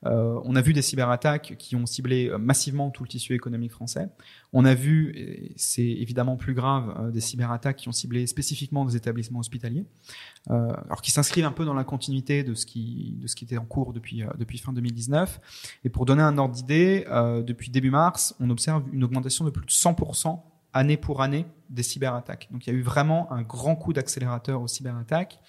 Euh, 0.07 0.41
on 0.45 0.57
a 0.57 0.61
vu 0.61 0.73
des 0.73 0.83
cyberattaques 0.83 1.55
qui 1.59 1.77
ont 1.77 1.87
ciblé 1.87 2.29
euh, 2.29 2.39
massivement 2.39 2.91
tout 2.91 3.05
le 3.05 3.09
tissu 3.09 3.35
économique 3.35 3.73
français. 3.73 4.09
On 4.53 4.65
a 4.65 4.75
vu, 4.75 5.53
c'est 5.57 5.87
évidemment 5.87 6.37
plus 6.37 6.55
grave, 6.55 6.95
euh, 6.99 7.11
des 7.11 7.21
cyberattaques 7.21 7.77
qui 7.77 7.89
ont 7.89 7.93
ciblé 7.93 8.27
spécifiquement 8.27 8.85
des 8.85 8.97
établissements 8.97 9.39
hospitaliers, 9.39 9.87
alors 10.49 11.03
qui 11.03 11.11
s'inscrivent 11.11 11.45
un 11.45 11.53
peu 11.53 11.65
dans 11.65 11.75
la 11.75 11.85
continuité 11.85 12.43
de 12.43 12.55
ce 12.55 12.67
qui, 12.67 13.19
était 13.43 13.59
en 13.59 13.65
cours 13.65 13.93
depuis, 13.93 14.25
depuis 14.39 14.59
fin 14.59 14.73
2019. 14.73 15.41
Et 15.85 15.89
pour 15.89 16.05
donner 16.05 16.23
un 16.23 16.37
ordre 16.39 16.55
d'idée, 16.55 17.05
depuis 17.45 17.71
début 17.71 17.91
mars, 17.91 18.35
on 18.41 18.51
observe 18.51 18.85
une 18.93 19.05
augmentation 19.05 19.45
de 19.45 19.51
plus 19.51 19.65
de 19.65 19.71
100% 19.71 20.41
année 20.73 20.97
pour 20.97 21.23
année 21.23 21.47
des 21.71 21.83
cyberattaques. 21.83 22.49
Donc 22.51 22.67
il 22.67 22.73
y 22.73 22.77
a 22.77 22.79
eu 22.79 22.83
vraiment 22.83 23.31
un 23.33 23.43
grand 23.43 23.77
coup 23.77 23.93
d'accélérateur 23.93 24.61
aux 24.63 24.69
cyberattaques. 24.69 25.41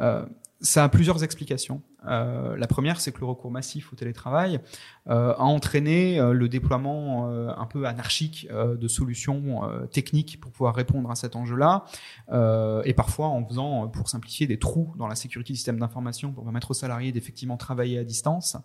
Euh, 0.00 0.24
ça 0.60 0.84
a 0.84 0.88
plusieurs 0.88 1.24
explications. 1.24 1.82
Euh, 2.06 2.56
la 2.56 2.66
première, 2.66 3.00
c'est 3.00 3.12
que 3.12 3.20
le 3.20 3.26
recours 3.26 3.50
massif 3.50 3.92
au 3.92 3.96
télétravail 3.96 4.60
euh, 5.08 5.34
a 5.34 5.42
entraîné 5.42 6.18
euh, 6.18 6.32
le 6.32 6.48
déploiement 6.48 7.00
un 7.30 7.66
peu 7.66 7.86
anarchique 7.86 8.48
de 8.50 8.88
solutions 8.88 9.62
techniques 9.92 10.40
pour 10.40 10.52
pouvoir 10.52 10.74
répondre 10.74 11.10
à 11.10 11.14
cet 11.14 11.36
enjeu-là, 11.36 11.84
et 12.84 12.94
parfois 12.94 13.28
en 13.28 13.44
faisant, 13.46 13.88
pour 13.88 14.08
simplifier, 14.08 14.46
des 14.46 14.58
trous 14.58 14.92
dans 14.96 15.06
la 15.06 15.14
sécurité 15.14 15.52
du 15.52 15.56
système 15.56 15.78
d'information 15.78 16.32
pour 16.32 16.44
permettre 16.44 16.70
aux 16.70 16.74
salariés 16.74 17.12
d'effectivement 17.12 17.56
travailler 17.56 17.98
à 17.98 18.04
distance. 18.04 18.56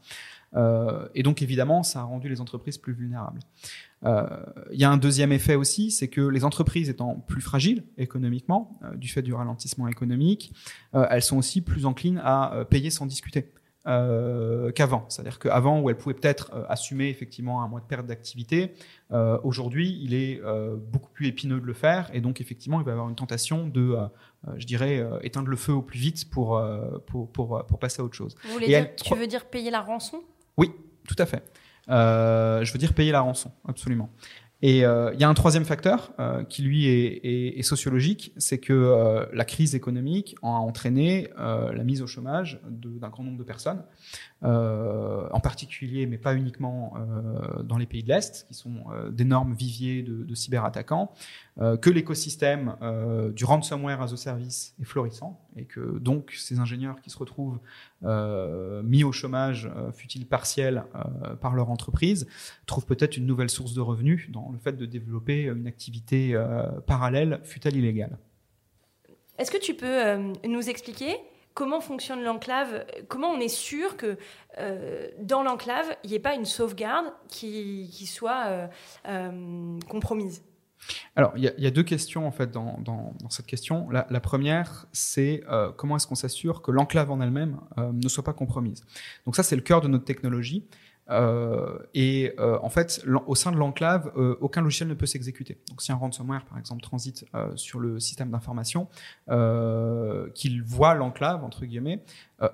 et 0.55 1.23
donc 1.23 1.41
évidemment, 1.41 1.83
ça 1.83 2.01
a 2.01 2.03
rendu 2.03 2.29
les 2.29 2.41
entreprises 2.41 2.77
plus 2.77 2.93
vulnérables. 2.93 3.39
Il 4.03 4.79
y 4.79 4.83
a 4.83 4.91
un 4.91 4.97
deuxième 4.97 5.31
effet 5.31 5.55
aussi, 5.55 5.91
c'est 5.91 6.07
que 6.07 6.21
les 6.21 6.43
entreprises 6.45 6.89
étant 6.89 7.15
plus 7.27 7.41
fragiles 7.41 7.83
économiquement, 7.97 8.79
du 8.95 9.07
fait 9.07 9.21
du 9.21 9.33
ralentissement 9.33 9.87
économique, 9.87 10.53
elles 10.93 11.23
sont 11.23 11.37
aussi 11.37 11.61
plus 11.61 11.85
enclines 11.85 12.21
à 12.23 12.65
payer 12.69 12.89
sans 12.89 13.05
discuter 13.25 13.51
euh, 13.87 14.71
qu'avant. 14.71 15.05
C'est-à-dire 15.09 15.37
qu'avant, 15.37 15.79
où 15.79 15.89
elle 15.89 15.97
pouvait 15.97 16.15
peut-être 16.15 16.51
euh, 16.55 16.63
assumer 16.69 17.09
effectivement 17.09 17.61
un 17.61 17.67
mois 17.67 17.81
de 17.81 17.85
perte 17.85 18.07
d'activité, 18.07 18.73
euh, 19.11 19.37
aujourd'hui, 19.43 19.99
il 20.01 20.13
est 20.13 20.41
beaucoup 20.77 21.11
plus 21.11 21.27
épineux 21.27 21.59
de 21.59 21.65
le 21.65 21.73
faire, 21.73 22.09
et 22.13 22.21
donc 22.21 22.41
effectivement, 22.41 22.79
il 22.79 22.85
va 22.85 22.91
y 22.91 22.93
avoir 22.93 23.09
une 23.09 23.15
tentation 23.15 23.67
de, 23.67 23.95
je 24.57 24.65
dirais, 24.65 25.05
éteindre 25.21 25.49
le 25.49 25.57
feu 25.57 25.73
au 25.73 25.81
plus 25.81 25.99
vite 25.99 26.29
pour 26.29 26.61
pour, 27.05 27.31
pour, 27.31 27.65
pour 27.65 27.79
passer 27.79 28.01
à 28.01 28.05
autre 28.05 28.15
chose. 28.15 28.35
Vous 28.43 28.53
voulez 28.53 28.67
dire, 28.67 28.95
tu 28.95 29.15
veux 29.15 29.27
dire 29.27 29.45
payer 29.45 29.71
la 29.71 29.81
rançon? 29.81 30.23
Oui, 30.57 30.71
tout 31.07 31.15
à 31.19 31.25
fait. 31.25 31.43
je 31.87 32.71
veux 32.71 32.79
dire 32.79 32.93
payer 32.93 33.11
la 33.11 33.21
rançon, 33.21 33.51
absolument. 33.67 34.09
Et 34.61 34.85
euh, 34.85 35.13
il 35.13 35.19
y 35.19 35.23
a 35.23 35.29
un 35.29 35.33
troisième 35.33 35.65
facteur 35.65 36.13
euh, 36.19 36.43
qui 36.43 36.61
lui 36.61 36.87
est, 36.87 37.61
sociologique, 37.61 38.33
c'est 38.37 38.57
que 38.57 38.73
euh, 38.73 39.25
la 39.33 39.45
crise 39.45 39.75
économique 39.75 40.35
a 40.41 40.47
entraîné 40.47 41.29
la 41.37 41.83
mise 41.83 42.01
au 42.01 42.07
chômage 42.07 42.59
d'un 42.67 43.09
grand 43.09 43.23
nombre 43.23 43.37
de 43.37 43.43
personnes, 43.43 43.83
en 44.41 45.39
particulier, 45.41 46.05
mais 46.05 46.17
pas 46.17 46.35
uniquement 46.35 46.93
dans 47.63 47.77
les 47.77 47.85
pays 47.85 48.03
de 48.03 48.09
l'Est, 48.09 48.47
qui 48.47 48.53
sont 48.53 48.85
d'énormes 49.11 49.53
viviers 49.53 50.03
de, 50.03 50.23
de 50.23 50.35
cyberattaquants, 50.35 51.11
que 51.57 51.89
l'écosystème 51.89 52.75
du 53.33 53.45
ransomware 53.45 54.01
as 54.01 54.11
a 54.11 54.17
service 54.17 54.75
est 54.81 54.83
florissant, 54.83 55.39
et 55.55 55.63
que 55.63 55.99
donc 55.99 56.33
ces 56.37 56.59
ingénieurs 56.59 56.99
qui 57.01 57.09
se 57.09 57.17
retrouvent 57.17 57.59
mis 58.83 59.03
au 59.03 59.11
chômage, 59.11 59.71
fut-il 59.93 60.25
partiel, 60.25 60.83
par 61.39 61.55
leur 61.55 61.69
entreprise, 61.69 62.27
trouvent 62.65 62.85
peut-être 62.85 63.15
une 63.17 63.25
nouvelle 63.25 63.49
source 63.49 63.73
de 63.73 63.81
revenus 63.81 64.29
dans 64.31 64.49
le 64.51 64.59
fait 64.59 64.73
de 64.73 64.85
développer 64.85 65.43
une 65.43 65.67
activité 65.67 66.31
euh, 66.33 66.63
parallèle, 66.85 67.39
fut-elle 67.43 67.75
illégale. 67.75 68.17
Est-ce 69.37 69.51
que 69.51 69.57
tu 69.57 69.73
peux 69.73 70.05
euh, 70.05 70.33
nous 70.47 70.69
expliquer 70.69 71.17
comment 71.53 71.81
fonctionne 71.81 72.23
l'enclave? 72.23 72.85
Comment 73.07 73.29
on 73.29 73.39
est 73.39 73.47
sûr 73.47 73.97
que 73.97 74.17
euh, 74.59 75.09
dans 75.19 75.43
l'enclave, 75.43 75.95
il 76.03 76.09
n'y 76.09 76.15
ait 76.15 76.19
pas 76.19 76.35
une 76.35 76.45
sauvegarde 76.45 77.07
qui, 77.27 78.05
soit 78.05 78.69
compromise? 79.87 80.43
Alors, 81.15 81.33
il 81.35 81.43
y, 81.43 81.67
a 81.67 81.71
deux 81.71 81.83
questions 81.83 82.27
en 82.27 82.31
fait 82.31 82.51
dans, 82.51 83.13
cette 83.29 83.45
question. 83.45 83.89
La, 83.89 84.19
première, 84.19 84.87
c'est 84.91 85.43
comment 85.77 85.95
est-ce 85.95 86.07
qu'on 86.07 86.15
s'assure 86.15 86.61
que 86.61 86.71
l'enclave 86.71 87.11
en 87.11 87.21
elle-même 87.21 87.59
ne 87.77 88.07
soit 88.07 88.23
pas 88.23 88.33
compromise? 88.33 88.83
Donc 89.25 89.35
ça, 89.35 89.43
c'est 89.43 89.55
le 89.55 89.61
cœur 89.61 89.81
de 89.81 89.87
notre 89.87 90.05
technologie. 90.05 90.65
Euh, 91.09 91.77
et 91.93 92.33
euh, 92.39 92.57
en 92.61 92.69
fait, 92.69 93.05
au 93.27 93.35
sein 93.35 93.51
de 93.51 93.57
l'enclave, 93.57 94.11
euh, 94.17 94.37
aucun 94.41 94.61
logiciel 94.61 94.89
ne 94.89 94.93
peut 94.93 95.05
s'exécuter. 95.05 95.59
Donc, 95.69 95.81
si 95.81 95.91
un 95.91 95.95
ransomware, 95.95 96.45
par 96.45 96.57
exemple, 96.57 96.81
transite 96.81 97.25
sur 97.55 97.79
le 97.79 97.99
système 97.99 98.31
d'information, 98.31 98.87
qu'il 100.33 100.63
voit 100.63 100.93
l'enclave 100.95 101.43
entre 101.43 101.65
guillemets, 101.65 102.03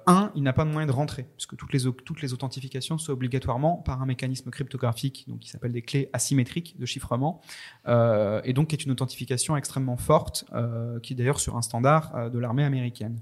un, 0.05 0.31
il 0.36 0.43
n'a 0.43 0.53
pas 0.53 0.63
de 0.65 0.70
moyen 0.70 0.88
de 0.88 0.91
rentrer, 0.91 1.27
puisque 1.36 1.55
toutes 1.55 1.74
les 1.74 1.91
toutes 2.05 2.22
les 2.22 2.34
authentifications 2.34 2.98
sont 2.98 3.12
obligatoirement 3.12 3.77
par 3.77 4.01
un 4.01 4.05
mécanisme 4.05 4.50
cryptographique, 4.51 5.25
donc 5.27 5.39
qui 5.39 5.50
s'appelle 5.50 5.72
des 5.72 5.81
clés 5.81 6.10
asymétriques 6.13 6.77
de 6.79 6.86
chiffrement, 6.86 7.41
et 7.88 8.53
donc 8.53 8.67
qui 8.67 8.75
est 8.75 8.84
une 8.84 8.91
authentification 8.91 9.58
extrêmement 9.58 9.98
forte, 9.98 10.46
qui 11.03 11.13
est 11.13 11.15
d'ailleurs 11.15 11.39
sur 11.39 11.58
un 11.58 11.62
standard 11.62 12.29
de 12.29 12.39
l'armée 12.39 12.63
américaine. 12.63 13.20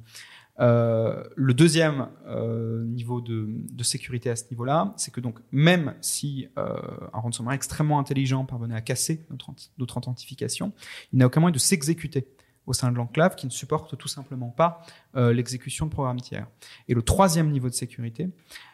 Euh, 0.60 1.24
le 1.36 1.54
deuxième 1.54 2.10
euh, 2.28 2.84
niveau 2.84 3.22
de, 3.22 3.48
sécurité 3.84 4.30
à 4.30 4.36
ce 4.36 4.44
niveau-là, 4.52 4.94
c'est 4.98 5.12
que 5.12 5.22
donc 5.22 5.40
même 5.52 5.96
si 6.02 6.48
euh, 6.58 6.76
un 7.14 7.20
ransomware 7.20 7.56
extrêmement 7.56 7.98
intelligent 7.98 8.46
parvenait 8.46 8.76
à 8.76 8.82
casser 8.82 9.26
notre, 9.30 9.52
notre 9.78 9.98
authentification, 9.98 10.74
il 11.14 11.20
n'a 11.20 11.28
aucun 11.28 11.40
moyen 11.40 11.54
de 11.54 11.60
s'exécuter 11.60 12.28
au 12.66 12.74
sein 12.74 12.92
de 12.92 12.98
l'enclave 12.98 13.36
qui 13.36 13.48
ne 13.48 13.52
supporte 13.52 13.98
tout 13.98 14.08
simplement 14.08 14.50
pas 14.50 14.84
l'exécution 15.16 15.88
de 15.88 15.92
programmes 15.92 16.22
tiers. 16.22 16.46
Et 16.88 16.94
le 16.94 17.02
troisième 17.02 17.50
niveau 17.50 17.68
de 17.68 17.74
sécurité, 17.74 18.30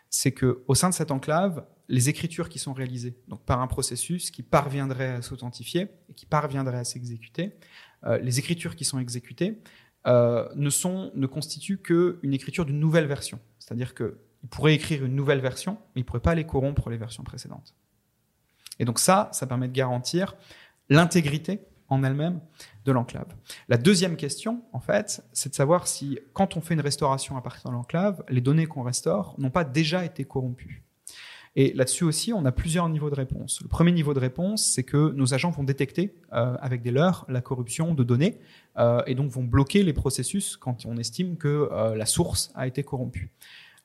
c'est 0.10 0.34
que 0.34 0.64
au 0.68 0.76
sein 0.76 0.90
de 0.90 0.94
cette 0.94 1.12
enclave, 1.12 1.66
les 1.88 2.10
écritures 2.10 2.50
qui 2.50 2.60
sont 2.60 2.74
réalisées 2.74 3.16
donc 3.30 3.46
par 3.46 3.62
un 3.62 3.68
processus 3.68 4.32
qui 4.32 4.44
parviendrait 4.44 5.12
à 5.12 5.22
s'authentifier 5.22 5.88
et 6.10 6.14
qui 6.14 6.26
parviendrait 6.26 6.80
à 6.80 6.84
s'exécuter, 6.84 7.56
les 8.22 8.38
écritures 8.38 8.76
qui 8.76 8.84
sont 8.84 9.00
exécutées 9.00 9.62
euh, 10.08 10.48
ne, 10.56 10.70
sont, 10.70 11.12
ne 11.16 11.28
constituent 11.28 11.80
qu'une 11.80 12.34
écriture 12.34 12.66
d'une 12.66 12.80
nouvelle 12.80 13.08
version. 13.08 13.40
C'est-à-dire 13.60 13.96
qu'il 13.96 14.14
pourrait 14.50 14.76
écrire 14.76 15.04
une 15.04 15.16
nouvelle 15.16 15.40
version, 15.40 15.78
mais 15.96 16.02
il 16.02 16.04
ne 16.04 16.06
pourrait 16.06 16.20
pas 16.20 16.36
les 16.36 16.46
corrompre 16.46 16.90
les 16.90 16.98
versions 16.98 17.24
précédentes. 17.24 17.74
Et 18.80 18.86
donc 18.86 19.00
ça, 19.00 19.30
ça 19.32 19.48
permet 19.48 19.68
de 19.68 19.74
garantir 19.74 20.36
l'intégrité 20.90 21.62
en 21.88 22.04
elle-même 22.04 22.40
de 22.86 22.92
l'enclave. 22.92 23.28
La 23.68 23.78
deuxième 23.78 24.16
question, 24.16 24.64
en 24.74 24.80
fait, 24.80 25.24
c'est 25.34 25.50
de 25.50 25.56
savoir 25.56 25.88
si, 25.88 26.20
quand 26.34 26.58
on 26.58 26.62
fait 26.62 26.74
une 26.74 26.82
restauration 26.82 27.38
à 27.38 27.42
partir 27.42 27.70
de 27.70 27.76
l'enclave, 27.76 28.24
les 28.30 28.42
données 28.42 28.66
qu'on 28.66 28.84
restaure 28.84 29.36
n'ont 29.38 29.52
pas 29.52 29.64
déjà 29.64 30.04
été 30.06 30.26
corrompues. 30.26 30.84
Et 31.58 31.72
là-dessus 31.74 32.04
aussi, 32.04 32.34
on 32.34 32.44
a 32.46 32.52
plusieurs 32.52 32.90
niveaux 32.90 33.10
de 33.10 33.16
réponse. 33.16 33.62
Le 33.62 33.70
premier 33.70 33.94
niveau 33.94 34.14
de 34.14 34.20
réponse, 34.20 34.66
c'est 34.66 34.84
que 34.84 35.12
nos 35.14 35.34
agents 35.34 35.52
vont 35.52 35.64
détecter 35.64 36.14
euh, 36.34 36.56
avec 36.60 36.82
des 36.82 36.92
leurres 36.92 37.26
la 37.30 37.40
corruption 37.42 37.94
de 37.94 38.04
données 38.04 38.40
euh, 38.78 39.02
et 39.08 39.16
donc 39.16 39.32
vont 39.32 39.44
bloquer 39.44 39.82
les 39.84 39.94
processus 39.94 40.58
quand 40.58 40.86
on 40.86 40.98
estime 40.98 41.38
que 41.38 41.70
euh, 41.72 41.96
la 41.96 42.06
source 42.06 42.52
a 42.56 42.68
été 42.68 42.84
corrompue. 42.84 43.32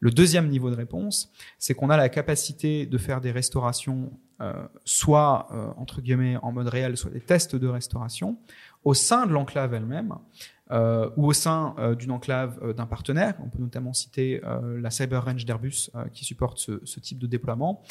Le 0.01 0.11
deuxième 0.11 0.49
niveau 0.49 0.71
de 0.71 0.77
réponse, 0.77 1.31
c'est 1.59 1.75
qu'on 1.75 1.91
a 1.91 1.97
la 1.97 2.09
capacité 2.09 2.87
de 2.87 2.99
faire 2.99 3.21
des 3.21 3.31
restaurations, 3.31 4.11
euh, 4.41 4.53
soit 4.87 5.75
entre 5.77 6.01
guillemets 6.01 6.39
en 6.39 6.53
mode 6.53 6.69
réel, 6.69 6.97
soit 6.97 7.11
des 7.11 7.21
tests 7.21 7.55
de 7.55 7.69
restauration 7.69 8.39
au 8.85 8.95
sein 8.95 9.27
de 9.27 9.33
l'enclave 9.33 9.75
elle-même, 9.75 10.15
euh, 10.73 11.11
ou 11.17 11.27
au 11.27 11.33
sein 11.33 11.75
euh, 11.79 11.97
d'une 11.97 12.13
enclave 12.13 12.57
euh, 12.63 12.73
d'un 12.73 12.87
partenaire. 12.87 13.35
On 13.45 13.49
peut 13.49 13.59
notamment 13.59 13.93
citer 13.93 14.41
la 14.81 14.91
Cyber 14.91 15.25
Range 15.25 15.45
d'Airbus 15.45 15.91
qui 16.13 16.25
supporte 16.25 16.59
ce, 16.59 16.81
ce, 16.85 17.01
type 17.01 17.19
de 17.19 17.27
déploiement, 17.27 17.83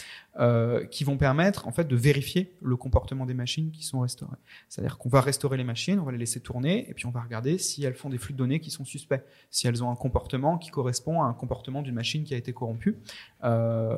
qui 0.91 1.04
vont 1.04 1.17
permettre 1.17 1.67
en 1.67 1.71
fait 1.71 1.88
de 1.88 1.95
vérifier 1.95 2.56
le 2.62 2.75
comportement 2.75 3.25
des 3.25 3.34
machines 3.34 3.71
qui 3.71 3.84
sont 3.84 3.99
restaurées. 3.99 4.38
C'est-à-dire 4.69 4.97
qu'on 4.97 5.10
va 5.10 5.21
restaurer 5.21 5.58
les 5.58 5.63
machines, 5.63 5.99
on 5.99 6.04
va 6.04 6.12
les 6.12 6.17
laisser 6.17 6.39
tourner, 6.39 6.89
et 6.89 6.93
puis 6.93 7.06
on 7.06 7.12
va 7.12 7.21
regarder 7.21 7.58
si 7.58 7.84
elles 7.84 7.95
font 7.95 8.10
des 8.10 8.17
flux 8.17 8.34
de 8.34 8.38
données 8.38 8.60
qui 8.60 8.71
sont 8.71 8.86
suspects, 8.86 9.23
si 9.52 9.67
elles 9.67 9.84
ont 9.84 9.91
un 9.91 9.95
comportement 9.95 10.58
qui 10.58 10.69
correspond 10.69 11.21
à 11.21 11.25
un 11.25 11.34
comportement 11.34 11.82
d'une 11.82 11.95
machine 11.95 12.23
qui 12.23 12.34
a 12.34 12.38
été 12.38 12.54
corrompue. 12.54 12.97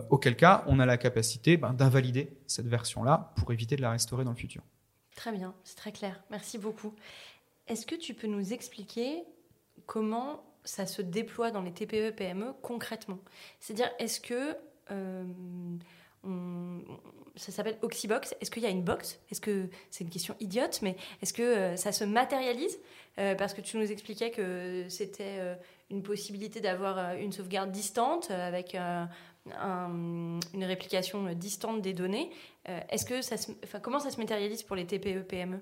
auquel 0.09 0.35
cas, 0.35 0.63
on 0.67 0.79
a 0.79 0.85
la 0.85 0.97
capacité 0.97 1.57
ben, 1.57 1.73
d'invalider 1.73 2.31
cette 2.47 2.67
version-là 2.67 3.33
pour 3.35 3.51
éviter 3.51 3.75
de 3.75 3.81
la 3.81 3.91
restaurer 3.91 4.23
dans 4.23 4.31
le 4.31 4.37
futur. 4.37 4.63
Très 5.15 5.31
bien, 5.31 5.53
c'est 5.63 5.75
très 5.75 5.91
clair. 5.91 6.23
Merci 6.29 6.57
beaucoup. 6.57 6.93
Est-ce 7.67 7.85
que 7.85 7.95
tu 7.95 8.13
peux 8.13 8.27
nous 8.27 8.53
expliquer 8.53 9.23
comment 9.85 10.43
ça 10.63 10.85
se 10.85 11.01
déploie 11.01 11.51
dans 11.51 11.61
les 11.61 11.71
TPE, 11.71 12.11
PME 12.15 12.53
concrètement? 12.61 13.19
C'est-à-dire, 13.59 13.91
est-ce 13.99 14.19
que 14.19 14.55
euh, 14.91 15.23
ça 17.35 17.51
s'appelle 17.51 17.77
Oxybox? 17.81 18.35
Est-ce 18.41 18.51
qu'il 18.51 18.63
y 18.63 18.65
a 18.65 18.69
une 18.69 18.83
box? 18.83 19.19
Est-ce 19.31 19.41
que 19.41 19.69
c'est 19.89 20.03
une 20.03 20.09
question 20.09 20.35
idiote, 20.39 20.81
mais 20.81 20.95
est-ce 21.21 21.33
que 21.33 21.41
euh, 21.41 21.75
ça 21.75 21.91
se 21.91 22.03
matérialise? 22.03 22.79
Euh, 23.19 23.35
Parce 23.35 23.53
que 23.53 23.61
tu 23.61 23.77
nous 23.77 23.91
expliquais 23.91 24.31
que 24.31 24.85
c'était 24.89 25.57
une 25.91 26.01
possibilité 26.01 26.61
d'avoir 26.61 27.15
une 27.15 27.31
sauvegarde 27.31 27.71
distante 27.71 28.31
avec 28.31 28.75
une 29.45 30.63
réplication 30.63 31.33
distante 31.33 31.81
des 31.81 31.93
données. 31.93 32.29
Euh, 32.69 32.79
est-ce 32.89 33.05
que 33.05 33.23
ça 33.23 33.35
enfin, 33.63 33.79
comment 33.79 33.99
ça 33.99 34.11
se 34.11 34.19
matérialise 34.19 34.61
pour 34.61 34.75
les 34.75 34.85
TPE 34.85 35.23
PME 35.27 35.59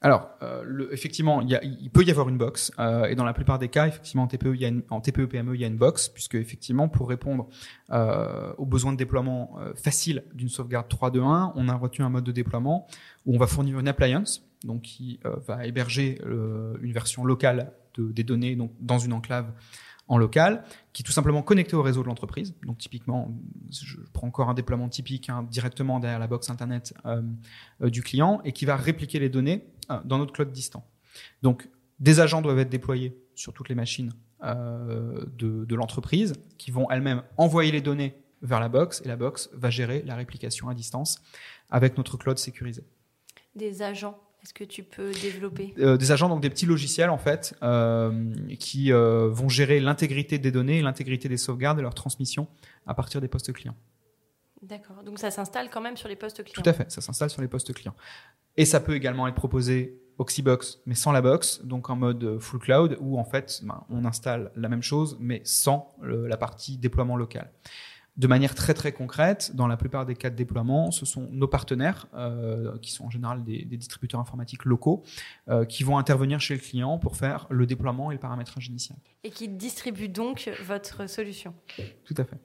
Alors, 0.00 0.28
euh, 0.42 0.88
effectivement, 0.90 1.40
il, 1.40 1.90
peut 1.90 2.02
y 2.02 2.10
avoir 2.10 2.28
une 2.28 2.36
box, 2.36 2.72
euh, 2.80 3.04
et 3.04 3.14
dans 3.14 3.24
la 3.24 3.32
plupart 3.32 3.60
des 3.60 3.68
cas, 3.68 3.86
effectivement, 3.86 4.24
en 4.24 4.26
TPE, 4.26 4.56
y 4.56 4.64
a 4.64 4.68
une, 4.68 4.82
en 4.90 5.00
TPE 5.00 5.26
PME, 5.26 5.54
il 5.54 5.60
y 5.60 5.64
a 5.64 5.68
une 5.68 5.76
box, 5.76 6.08
puisque 6.08 6.34
effectivement, 6.34 6.88
pour 6.88 7.08
répondre 7.08 7.48
euh, 7.90 8.52
aux 8.58 8.66
besoins 8.66 8.92
de 8.92 8.96
déploiement 8.96 9.56
euh, 9.60 9.72
facile 9.74 10.24
d'une 10.34 10.48
sauvegarde 10.48 10.88
3.2.1, 10.88 11.52
on 11.54 11.68
a 11.68 11.74
retenu 11.74 12.04
un 12.04 12.08
mode 12.08 12.24
de 12.24 12.32
déploiement 12.32 12.88
où 13.24 13.36
on 13.36 13.38
va 13.38 13.46
fournir 13.46 13.78
une 13.78 13.86
appliance, 13.86 14.44
donc 14.64 14.82
qui 14.82 15.20
va 15.46 15.66
héberger 15.66 16.20
une 16.24 16.92
version 16.92 17.24
locale 17.24 17.72
de, 17.94 18.12
des 18.12 18.24
données 18.24 18.56
donc 18.56 18.72
dans 18.80 18.98
une 18.98 19.12
enclave 19.12 19.52
en 20.08 20.18
local, 20.18 20.64
qui 20.92 21.02
est 21.02 21.04
tout 21.04 21.12
simplement 21.12 21.42
connecté 21.42 21.76
au 21.76 21.82
réseau 21.82 22.02
de 22.02 22.08
l'entreprise. 22.08 22.54
Donc 22.66 22.78
typiquement, 22.78 23.34
je 23.70 23.96
prends 24.12 24.26
encore 24.26 24.48
un 24.50 24.54
déploiement 24.54 24.88
typique 24.88 25.28
hein, 25.30 25.46
directement 25.50 26.00
derrière 26.00 26.18
la 26.18 26.26
box 26.26 26.50
internet 26.50 26.92
euh, 27.06 27.22
euh, 27.82 27.90
du 27.90 28.02
client 28.02 28.40
et 28.44 28.52
qui 28.52 28.64
va 28.64 28.76
répliquer 28.76 29.18
les 29.18 29.28
données 29.28 29.64
euh, 29.90 30.00
dans 30.04 30.18
notre 30.18 30.32
cloud 30.32 30.50
distant. 30.50 30.84
Donc 31.42 31.68
des 32.00 32.20
agents 32.20 32.42
doivent 32.42 32.58
être 32.58 32.68
déployés 32.68 33.16
sur 33.34 33.52
toutes 33.52 33.68
les 33.68 33.74
machines 33.74 34.12
de, 34.42 35.64
de 35.64 35.74
l'entreprise 35.76 36.34
qui 36.58 36.72
vont 36.72 36.90
elles-mêmes 36.90 37.22
envoyer 37.36 37.70
les 37.70 37.80
données 37.80 38.16
vers 38.42 38.58
la 38.58 38.68
box 38.68 39.00
et 39.04 39.08
la 39.08 39.14
box 39.14 39.48
va 39.52 39.70
gérer 39.70 40.02
la 40.02 40.16
réplication 40.16 40.68
à 40.68 40.74
distance 40.74 41.22
avec 41.70 41.96
notre 41.96 42.16
cloud 42.16 42.38
sécurisé. 42.38 42.84
Des 43.54 43.82
agents 43.82 44.18
est-ce 44.42 44.54
que 44.54 44.64
tu 44.64 44.82
peux 44.82 45.12
développer? 45.12 45.72
Euh, 45.78 45.96
Des 45.96 46.10
agents, 46.10 46.28
donc 46.28 46.40
des 46.40 46.50
petits 46.50 46.66
logiciels 46.66 47.10
en 47.10 47.18
fait, 47.18 47.54
euh, 47.62 48.34
qui 48.58 48.92
euh, 48.92 49.28
vont 49.28 49.48
gérer 49.48 49.78
l'intégrité 49.78 50.38
des 50.38 50.50
données, 50.50 50.82
l'intégrité 50.82 51.28
des 51.28 51.36
sauvegardes 51.36 51.78
et 51.78 51.82
leur 51.82 51.94
transmission 51.94 52.48
à 52.86 52.94
partir 52.94 53.20
des 53.20 53.28
postes 53.28 53.52
clients. 53.52 53.76
D'accord. 54.60 55.04
Donc 55.04 55.20
ça 55.20 55.30
s'installe 55.30 55.70
quand 55.70 55.80
même 55.80 55.96
sur 55.96 56.08
les 56.08 56.16
postes 56.16 56.42
clients? 56.42 56.60
Tout 56.60 56.68
à 56.68 56.72
fait. 56.72 56.90
Ça 56.90 57.00
s'installe 57.00 57.30
sur 57.30 57.40
les 57.40 57.48
postes 57.48 57.72
clients. 57.72 57.94
Et 58.56 58.64
ça 58.64 58.80
peut 58.80 58.94
également 58.96 59.28
être 59.28 59.34
proposé 59.34 60.00
Oxybox, 60.18 60.80
mais 60.86 60.94
sans 60.94 61.12
la 61.12 61.22
box, 61.22 61.64
donc 61.64 61.88
en 61.88 61.96
mode 61.96 62.38
full 62.38 62.60
cloud, 62.60 62.96
où 63.00 63.18
en 63.18 63.24
fait 63.24 63.60
ben, 63.62 63.84
on 63.90 64.04
installe 64.04 64.50
la 64.56 64.68
même 64.68 64.82
chose, 64.82 65.16
mais 65.20 65.40
sans 65.44 65.96
la 66.02 66.36
partie 66.36 66.78
déploiement 66.78 67.16
local 67.16 67.50
de 68.16 68.26
manière 68.26 68.54
très 68.54 68.74
très 68.74 68.92
concrète, 68.92 69.52
dans 69.54 69.66
la 69.66 69.76
plupart 69.76 70.04
des 70.04 70.14
cas 70.14 70.28
de 70.28 70.36
déploiement, 70.36 70.90
ce 70.90 71.06
sont 71.06 71.28
nos 71.30 71.48
partenaires, 71.48 72.06
euh, 72.14 72.76
qui 72.78 72.92
sont 72.92 73.06
en 73.06 73.10
général 73.10 73.42
des, 73.42 73.64
distributeurs 73.64 74.20
informatiques 74.20 74.64
locaux, 74.64 75.02
euh, 75.48 75.64
qui 75.64 75.82
vont 75.82 75.96
intervenir 75.96 76.40
chez 76.40 76.54
le 76.54 76.60
client 76.60 76.98
pour 76.98 77.16
faire 77.16 77.46
le 77.48 77.66
déploiement 77.66 78.10
et 78.10 78.14
le 78.14 78.20
paramétrage 78.20 78.66
initial. 78.66 78.98
Et 79.24 79.30
qui 79.30 79.48
distribuent 79.48 80.08
donc 80.08 80.50
votre 80.64 81.08
solution. 81.08 81.54
Tout 82.04 82.14
à 82.18 82.24
fait. 82.24 82.38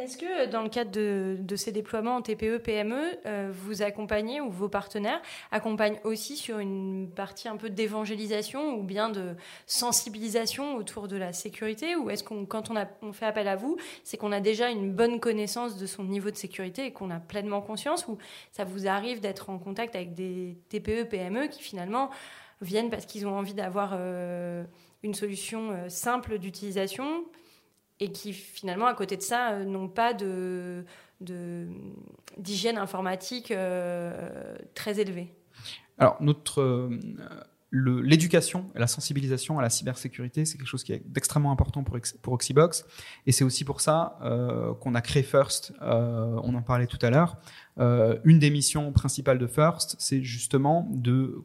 Est-ce 0.00 0.18
que 0.18 0.46
dans 0.46 0.62
le 0.62 0.68
cadre 0.68 0.90
de, 0.90 1.56
ces 1.56 1.70
déploiements 1.70 2.16
en 2.16 2.22
TPE, 2.22 2.58
PME, 2.58 3.16
euh, 3.26 3.52
vous 3.54 3.82
accompagnez 3.82 4.40
ou 4.40 4.50
vos 4.50 4.68
partenaires 4.68 5.22
accompagnent 5.52 6.00
aussi 6.02 6.36
sur 6.36 6.58
une 6.58 7.08
partie 7.14 7.46
un 7.46 7.56
peu 7.56 7.70
d'évangélisation 7.70 8.74
ou 8.74 8.82
bien 8.82 9.08
de 9.08 9.36
sensibilisation 9.66 10.74
autour 10.74 11.06
de 11.06 11.16
la 11.16 11.32
sécurité 11.32 11.94
Ou 11.94 12.10
est-ce 12.10 12.24
qu'on, 12.24 12.44
quand 12.44 12.72
on, 13.02 13.12
fait 13.12 13.26
appel 13.26 13.46
à 13.46 13.54
vous, 13.54 13.76
c'est 14.02 14.16
qu'on 14.16 14.32
a 14.32 14.40
déjà 14.40 14.68
une 14.68 14.92
bonne 14.92 15.20
connaissance 15.20 15.76
de 15.76 15.86
son 15.86 16.02
niveau 16.02 16.32
de 16.32 16.36
sécurité 16.36 16.86
et 16.86 16.92
qu'on 16.92 17.12
a 17.12 17.20
pleinement 17.20 17.60
conscience 17.60 18.08
Ou 18.08 18.18
ça 18.50 18.64
vous 18.64 18.88
arrive 18.88 19.20
d'être 19.20 19.48
en 19.48 19.60
contact 19.60 19.94
avec 19.94 20.12
des 20.12 20.58
TPE, 20.70 21.04
PME 21.04 21.46
qui 21.46 21.62
finalement 21.62 22.10
viennent 22.60 22.90
parce 22.90 23.06
qu'ils 23.06 23.28
ont 23.28 23.38
envie 23.38 23.54
d'avoir 23.54 23.92
euh, 23.94 24.64
une 25.04 25.14
solution 25.14 25.70
euh, 25.70 25.88
simple 25.88 26.38
d'utilisation 26.38 27.24
et 28.00 28.12
qui 28.12 28.32
finalement 28.32 28.86
à 28.86 28.94
côté 28.94 29.16
de 29.16 29.22
ça 29.22 29.52
euh, 29.52 29.64
n'ont 29.64 29.88
pas 29.88 30.14
de 30.14 30.84
d'hygiène 32.36 32.76
informatique 32.76 33.50
euh, 33.50 34.56
très 34.74 35.00
élevée. 35.00 35.32
Alors 35.96 36.16
notre 36.20 36.60
euh, 36.60 37.00
l'éducation 37.72 38.70
et 38.74 38.78
la 38.78 38.86
sensibilisation 38.86 39.58
à 39.58 39.62
la 39.62 39.70
cybersécurité, 39.70 40.44
c'est 40.44 40.58
quelque 40.58 40.68
chose 40.68 40.84
qui 40.84 40.92
est 40.92 41.02
extrêmement 41.16 41.50
important 41.50 41.82
pour, 41.82 41.98
pour 42.20 42.34
Oxybox. 42.34 42.84
Et 43.26 43.32
c'est 43.32 43.42
aussi 43.42 43.64
pour 43.64 43.80
ça 43.80 44.18
qu'on 44.80 44.94
a 44.94 45.00
créé 45.00 45.24
First. 45.24 45.72
on 45.80 46.54
en 46.54 46.62
parlait 46.62 46.86
tout 46.86 47.00
à 47.02 47.10
l'heure. 47.10 47.36
une 47.76 48.38
des 48.38 48.50
missions 48.50 48.92
principales 48.92 49.38
de 49.38 49.48
First, 49.48 49.96
c'est 49.98 50.22
justement 50.22 50.86
de 50.92 51.42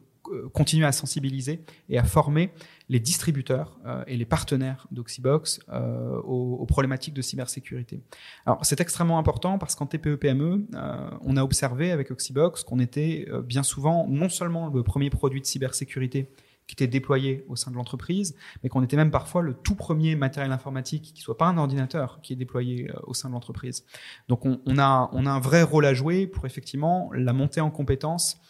continuer 0.52 0.86
à 0.86 0.92
sensibiliser 0.92 1.64
et 1.88 1.98
à 1.98 2.04
former 2.04 2.52
les 2.90 3.00
distributeurs 3.00 3.78
euh, 3.86 4.02
et 4.08 4.16
les 4.16 4.24
partenaires 4.24 4.86
d'Oxybox 4.90 5.60
euh, 5.68 6.18
aux, 6.22 6.66
problématiques 6.66 7.14
de 7.14 7.22
cybersécurité. 7.22 8.00
Alors 8.46 8.64
c'est 8.64 8.80
extrêmement 8.80 9.18
important 9.18 9.58
parce 9.58 9.76
qu'en 9.76 9.86
TPE-PME, 9.86 10.66
euh, 10.74 11.10
on 11.22 11.36
a 11.36 11.42
observé 11.42 11.92
avec 11.92 12.10
Oxybox 12.10 12.64
qu'on 12.64 12.80
était 12.80 13.28
bien 13.44 13.62
souvent 13.62 14.06
non 14.08 14.28
seulement 14.28 14.68
le 14.68 14.82
premier 14.82 15.08
produit 15.08 15.40
de 15.40 15.46
cybersécurité 15.46 16.28
qui 16.66 16.74
était 16.74 16.86
déployé 16.86 17.44
au 17.48 17.56
sein 17.56 17.72
de 17.72 17.76
l'entreprise, 17.76 18.36
mais 18.62 18.68
qu'on 18.68 18.84
était 18.84 18.96
même 18.96 19.10
parfois 19.10 19.42
le 19.42 19.54
tout 19.54 19.74
premier 19.74 20.14
matériel 20.14 20.52
informatique 20.52 21.12
qui 21.14 21.20
soit 21.20 21.36
pas 21.36 21.46
un 21.46 21.58
ordinateur 21.58 22.20
qui 22.22 22.32
est 22.34 22.36
déployé 22.36 22.88
au 23.04 23.14
sein 23.14 23.28
de 23.28 23.34
l'entreprise. 23.34 23.84
Donc 24.28 24.46
on, 24.46 24.60
on, 24.66 24.78
a, 24.78 25.10
on 25.12 25.26
a 25.26 25.30
un 25.30 25.40
vrai 25.40 25.64
rôle 25.64 25.84
à 25.84 25.94
jouer 25.94 26.28
pour 26.28 26.46
effectivement 26.46 27.10
la 27.12 27.32
montée 27.32 27.60
en 27.60 27.70
compétences 27.70 28.40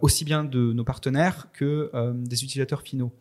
aussi 0.00 0.24
bien 0.24 0.44
de 0.44 0.72
nos 0.72 0.84
partenaires 0.84 1.48
que 1.52 1.90
des 2.14 2.44
utilisateurs 2.44 2.82
finaux. 2.82 3.12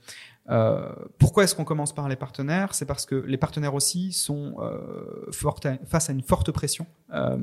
Euh, 0.49 0.89
pourquoi 1.19 1.43
est-ce 1.43 1.53
qu'on 1.53 1.63
commence 1.63 1.93
par 1.93 2.09
les 2.09 2.15
partenaires? 2.15 2.73
C'est 2.73 2.85
parce 2.85 3.05
que 3.05 3.15
les 3.15 3.37
partenaires 3.37 3.75
aussi 3.75 4.11
sont 4.11 4.55
euh, 4.59 5.31
face 5.85 6.09
à 6.09 6.13
une 6.13 6.23
forte 6.23 6.51
pression. 6.51 6.87
Euh, 7.13 7.37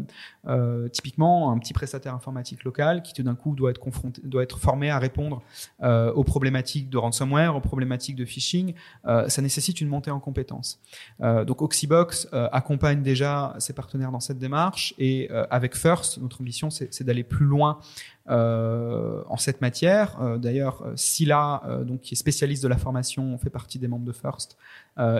euh, 0.46 0.88
typiquement, 0.88 1.52
un 1.52 1.58
petit 1.58 1.72
prestataire 1.72 2.14
informatique 2.14 2.64
local 2.64 3.02
qui 3.02 3.12
tout 3.12 3.22
d'un 3.22 3.34
coup 3.34 3.54
doit 3.54 3.70
être 3.70 3.78
confronté, 3.78 4.20
doit 4.24 4.42
être 4.42 4.58
formé 4.58 4.90
à 4.90 4.98
répondre 4.98 5.42
euh, 5.82 6.12
aux 6.12 6.24
problématiques 6.24 6.90
de 6.90 6.98
ransomware, 6.98 7.54
aux 7.54 7.60
problématiques 7.60 8.16
de 8.16 8.24
phishing. 8.24 8.74
ça 9.04 9.42
nécessite 9.42 9.80
une 9.80 9.88
montée 9.88 10.10
en 10.10 10.20
compétences. 10.20 10.80
donc 11.20 11.62
Oxybox 11.62 12.28
accompagne 12.32 13.02
déjà 13.02 13.54
ses 13.58 13.72
partenaires 13.72 14.10
dans 14.10 14.20
cette 14.20 14.38
démarche 14.38 14.94
et 14.98 15.28
avec 15.50 15.76
First, 15.76 16.18
notre 16.18 16.40
ambition 16.40 16.70
c'est 16.70 17.02
d'aller 17.02 17.24
plus 17.24 17.46
loin 17.46 17.78
euh, 17.78 18.15
en 18.28 19.36
cette 19.36 19.60
matière. 19.60 20.20
Euh, 20.20 20.38
D'ailleurs, 20.38 20.82
euh, 20.84 21.84
donc 21.84 22.00
qui 22.00 22.14
est 22.14 22.16
spécialiste 22.16 22.62
de 22.62 22.68
la 22.68 22.76
formation, 22.76 23.36
fait 23.38 23.50
partie 23.50 23.78
des 23.78 23.88
membres 23.88 24.04
de 24.04 24.12
First, 24.12 24.56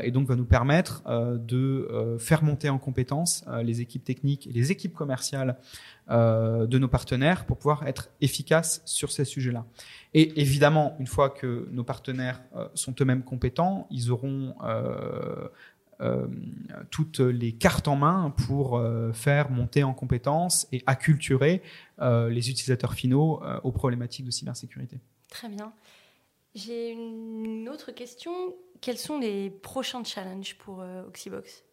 et 0.03 0.11
donc 0.11 0.27
va 0.27 0.37
nous 0.37 0.47
permettre 0.47 1.03
de 1.39 2.17
faire 2.19 2.43
monter 2.43 2.71
en 2.71 2.79
compétences 2.79 3.45
les 3.63 3.83
équipes 3.83 4.05
techniques 4.05 4.47
et 4.47 4.53
les 4.53 4.73
équipes 4.73 4.95
commerciales 4.95 5.59
de 6.09 6.79
nos 6.79 6.89
partenaires 6.89 7.45
pour 7.45 7.59
pouvoir 7.59 7.87
être 7.87 8.09
efficaces 8.23 8.81
sur 8.87 9.13
ces 9.13 9.27
sujets-là. 9.27 9.67
Et 10.15 10.41
évidemment, 10.41 10.97
une 10.99 11.07
fois 11.07 11.29
que 11.29 11.69
nos 11.73 11.85
partenaires 11.85 12.41
sont 12.73 12.95
eux-mêmes 12.99 13.23
compétents, 13.23 13.87
ils 13.91 14.11
auront 14.11 14.55
euh, 16.01 16.27
toutes 16.91 17.21
les 17.21 17.53
cartes 17.53 17.89
en 17.89 17.97
main 17.97 18.35
pour 18.47 18.77
euh, 18.77 19.13
faire 19.13 19.51
monter 19.51 19.83
en 19.83 19.95
compétences 19.95 20.67
et 20.71 20.83
acculturer 20.87 21.63
euh, 22.01 22.29
les 22.29 22.51
utilisateurs 22.51 22.93
finaux 22.95 23.43
aux 23.63 23.73
problématiques 23.73 24.27
de 24.27 24.31
cybersécurité. 24.31 24.99
Très 25.29 25.49
bien. 25.49 25.73
J'ai 26.55 26.93
une 26.93 27.69
autre 27.69 27.93
question. 27.93 28.33
Quels 28.81 28.99
sont 28.99 29.19
les 29.19 29.51
prochains 29.51 30.05
challenges 30.05 30.57
pour 30.59 30.85
Oxybox? 31.07 31.65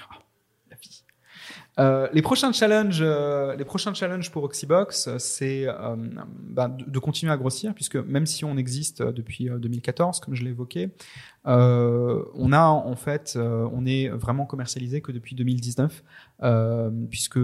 Ah, 0.00 0.18
La 0.70 0.76
vie. 0.76 1.02
Euh, 1.78 2.08
les 2.12 2.22
prochains 2.22 2.52
challenges, 2.52 3.00
euh, 3.00 3.54
les 3.54 3.64
prochains 3.64 3.94
challenges 3.94 4.30
pour 4.30 4.42
Oxybox, 4.44 5.16
c'est 5.18 5.64
euh, 5.66 5.96
de, 5.96 6.90
de, 6.90 6.98
continuer 6.98 7.32
à 7.32 7.36
grossir, 7.36 7.74
puisque 7.74 7.96
même 7.96 8.26
si 8.26 8.44
on 8.44 8.56
existe 8.56 9.02
depuis 9.02 9.48
2014, 9.48 10.20
comme 10.20 10.34
je 10.34 10.44
l'ai 10.44 10.50
évoqué, 10.50 10.90
on 11.48 12.52
a 12.52 12.66
en 12.66 12.96
fait, 12.96 13.36
on 13.36 13.86
est 13.86 14.08
vraiment 14.08 14.46
commercialisé 14.46 15.00
que 15.00 15.12
depuis 15.12 15.34
2019, 15.34 16.04
puisque 17.10 17.40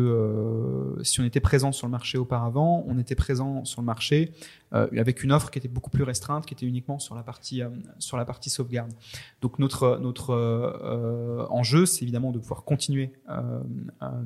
si 1.02 1.20
on 1.20 1.24
était 1.24 1.40
présent 1.40 1.72
sur 1.72 1.86
le 1.86 1.90
marché 1.90 2.18
auparavant, 2.18 2.84
on 2.86 2.98
était 2.98 3.14
présent 3.14 3.64
sur 3.64 3.80
le 3.80 3.86
marché 3.86 4.32
avec 4.72 5.22
une 5.22 5.32
offre 5.32 5.50
qui 5.50 5.58
était 5.58 5.68
beaucoup 5.68 5.90
plus 5.90 6.02
restreinte, 6.02 6.46
qui 6.46 6.54
était 6.54 6.66
uniquement 6.66 6.98
sur 6.98 7.14
la 7.14 7.22
partie 7.22 7.62
sur 7.98 8.16
la 8.16 8.24
partie 8.24 8.50
sauvegarde. 8.50 8.92
Donc 9.40 9.58
notre 9.58 9.98
notre 9.98 11.46
enjeu, 11.50 11.86
c'est 11.86 12.02
évidemment 12.02 12.30
de 12.30 12.38
pouvoir 12.38 12.64
continuer 12.64 13.12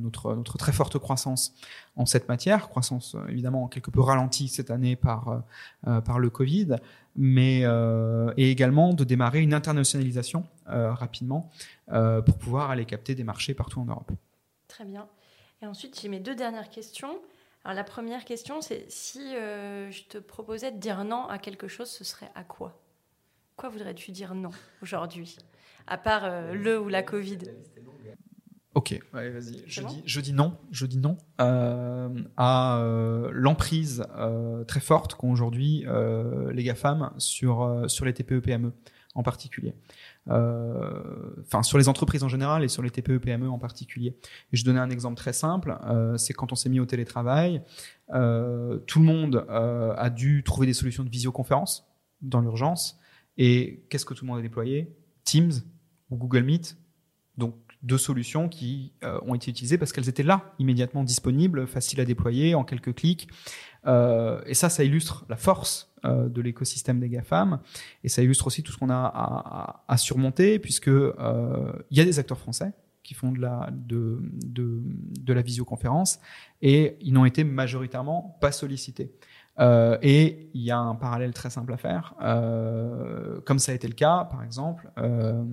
notre, 0.01 0.35
notre 0.35 0.59
très 0.59 0.73
forte 0.73 0.99
croissance 0.99 1.55
en 1.99 2.07
cette 2.07 2.29
matière, 2.29 2.69
croissance 2.69 3.17
euh, 3.17 3.27
évidemment 3.29 3.67
quelque 3.67 3.91
peu 3.91 4.01
ralentie 4.01 4.49
cette 4.49 4.71
année 4.71 4.97
par, 4.97 5.29
euh, 5.29 5.39
euh, 5.89 6.01
par 6.01 6.19
le 6.19 6.31
Covid, 6.31 6.77
mais 7.17 7.63
et 8.37 8.51
également 8.51 8.95
de 8.95 9.05
démarrer 9.05 9.41
une 9.41 9.55
internationalisation 9.55 10.47
rapidement 10.67 11.51
pour 11.87 12.39
pouvoir 12.39 12.71
aller 12.71 12.85
capter 12.85 13.15
des 13.15 13.25
marchés 13.25 13.55
partout 13.55 13.81
en 13.81 13.85
Europe. 13.85 14.13
Très 14.69 14.85
bien. 14.85 15.09
Et 15.63 15.67
ensuite, 15.67 16.01
j'ai 16.01 16.09
mes 16.09 16.21
deux 16.21 16.35
dernières 16.35 16.71
questions. 16.71 17.21
Alors 17.65 17.75
la 17.75 17.85
première 17.85 18.25
question, 18.25 18.61
c'est 18.61 18.87
si 18.89 19.33
je 19.33 20.09
te 20.09 20.19
proposais 20.19 20.71
de 20.71 20.79
dire 20.79 21.05
non 21.05 21.27
à 21.27 21.39
quelque 21.39 21.69
chose, 21.69 21.91
ce 21.91 22.05
serait 22.05 22.31
à 22.35 22.45
quoi? 22.45 22.81
Quoi 23.57 23.69
voudrais-tu 23.69 24.13
dire 24.13 24.35
non 24.35 24.53
aujourd'hui? 24.83 25.37
À 25.89 25.99
part 25.99 26.53
le 26.53 26.81
ou 26.81 26.89
la 26.89 27.03
Covid? 27.03 27.39
Ok, 28.75 29.01
vas-y. 29.13 29.65
Je, 29.67 29.83
dis, 29.83 30.03
je 30.05 30.21
dis 30.21 30.33
non, 30.33 30.57
je 30.71 30.87
dis 30.87 30.99
non 30.99 31.17
euh, 31.41 32.09
à 32.37 32.79
euh, 32.79 33.31
l'emprise 33.33 34.05
euh, 34.17 34.63
très 34.65 34.81
forte 34.81 35.15
qu'ont 35.15 35.33
aujourd'hui 35.33 35.85
euh, 35.87 36.53
les 36.53 36.63
GAFAM 36.63 37.11
sur, 37.19 37.63
euh, 37.63 37.89
sur 37.89 38.05
les 38.05 38.13
TPE-PME 38.13 38.73
en 39.15 39.23
particulier. 39.23 39.75
Enfin, 40.29 41.63
sur 41.63 41.79
les 41.79 41.89
entreprises 41.89 42.23
en 42.23 42.29
général 42.29 42.63
et 42.63 42.69
sur 42.69 42.83
les 42.83 42.91
TPE-PME 42.91 43.49
en 43.49 43.59
particulier. 43.59 44.17
Et 44.53 44.57
je 44.57 44.65
donnais 44.65 44.79
un 44.79 44.91
exemple 44.91 45.17
très 45.17 45.33
simple, 45.33 45.77
c'est 46.17 46.35
quand 46.35 46.53
on 46.53 46.55
s'est 46.55 46.69
mis 46.69 46.79
au 46.79 46.87
télétravail, 46.87 47.63
tout 48.09 48.15
le 48.99 49.01
monde 49.01 49.45
a 49.49 50.11
dû 50.11 50.45
trouver 50.45 50.67
des 50.69 50.75
solutions 50.75 51.03
de 51.03 51.09
visioconférence 51.09 51.89
dans 52.21 52.41
l'urgence. 52.41 53.01
Et 53.39 53.83
qu'est-ce 53.89 54.05
que 54.05 54.15
tout 54.15 54.25
le 54.25 54.29
monde 54.29 54.39
a 54.39 54.43
déployé? 54.43 54.95
Teams 55.25 55.53
ou 56.11 56.17
Google 56.17 56.43
Meet. 56.43 56.77
Donc 57.39 57.55
deux 57.83 57.99
solutions 57.99 58.49
qui 58.49 58.93
euh, 59.05 59.19
ont 59.23 59.35
été 59.35 59.51
utilisées 59.51 59.79
parce 59.79 59.93
qu'elles 59.93 60.09
étaient 60.09 60.23
là, 60.23 60.53
immédiatement 60.59 61.05
disponibles, 61.05 61.67
faciles 61.67 62.01
à 62.01 62.05
déployer 62.05 62.55
en 62.55 62.65
quelques 62.65 62.95
clics. 62.95 63.29
Euh, 63.87 64.41
et 64.47 64.55
ça, 64.55 64.69
ça 64.69 64.83
illustre 64.85 65.25
la 65.29 65.37
force 65.37 65.93
euh, 66.05 66.29
de 66.29 66.41
l'écosystème 66.41 66.99
des 66.99 67.09
GAFAM 67.09 67.61
et 68.03 68.09
ça 68.09 68.23
illustre 68.23 68.47
aussi 68.49 68.63
tout 68.63 68.73
ce 68.73 68.79
qu'on 68.79 68.91
a 68.91 68.97
à, 68.97 69.85
à, 69.87 69.97
surmonter 69.97 70.59
puisque 70.59 70.89
il 70.89 71.97
y 71.97 72.01
a 72.01 72.05
des 72.05 72.19
acteurs 72.19 72.39
français 72.39 72.73
qui 73.05 73.15
font 73.15 73.33
de 73.33 73.41
la 73.41 73.71
de, 73.73 74.19
de, 74.45 74.83
de 74.83 75.33
la 75.33 75.43
visioconférence 75.43 76.19
et 76.61 76.97
ils 77.01 77.13
n'ont 77.13 77.25
été 77.25 77.45
majoritairement 77.45 78.37
pas 78.41 78.53
sollicités. 78.53 79.13
Euh, 79.61 79.99
et 80.03 80.49
il 80.59 80.65
y 80.65 80.71
a 80.71 80.79
un 80.79 80.95
parallèle 80.95 81.33
très 81.33 81.51
simple 81.51 81.73
à 81.73 81.77
faire, 81.77 82.15
euh, 82.21 83.41
comme 83.45 83.59
ça 83.59 83.73
a 83.73 83.75
été 83.75 83.87
le 83.87 83.95
cas, 83.95 84.27
par 84.31 84.43
exemple, 84.43 84.91
euh, 84.99 85.45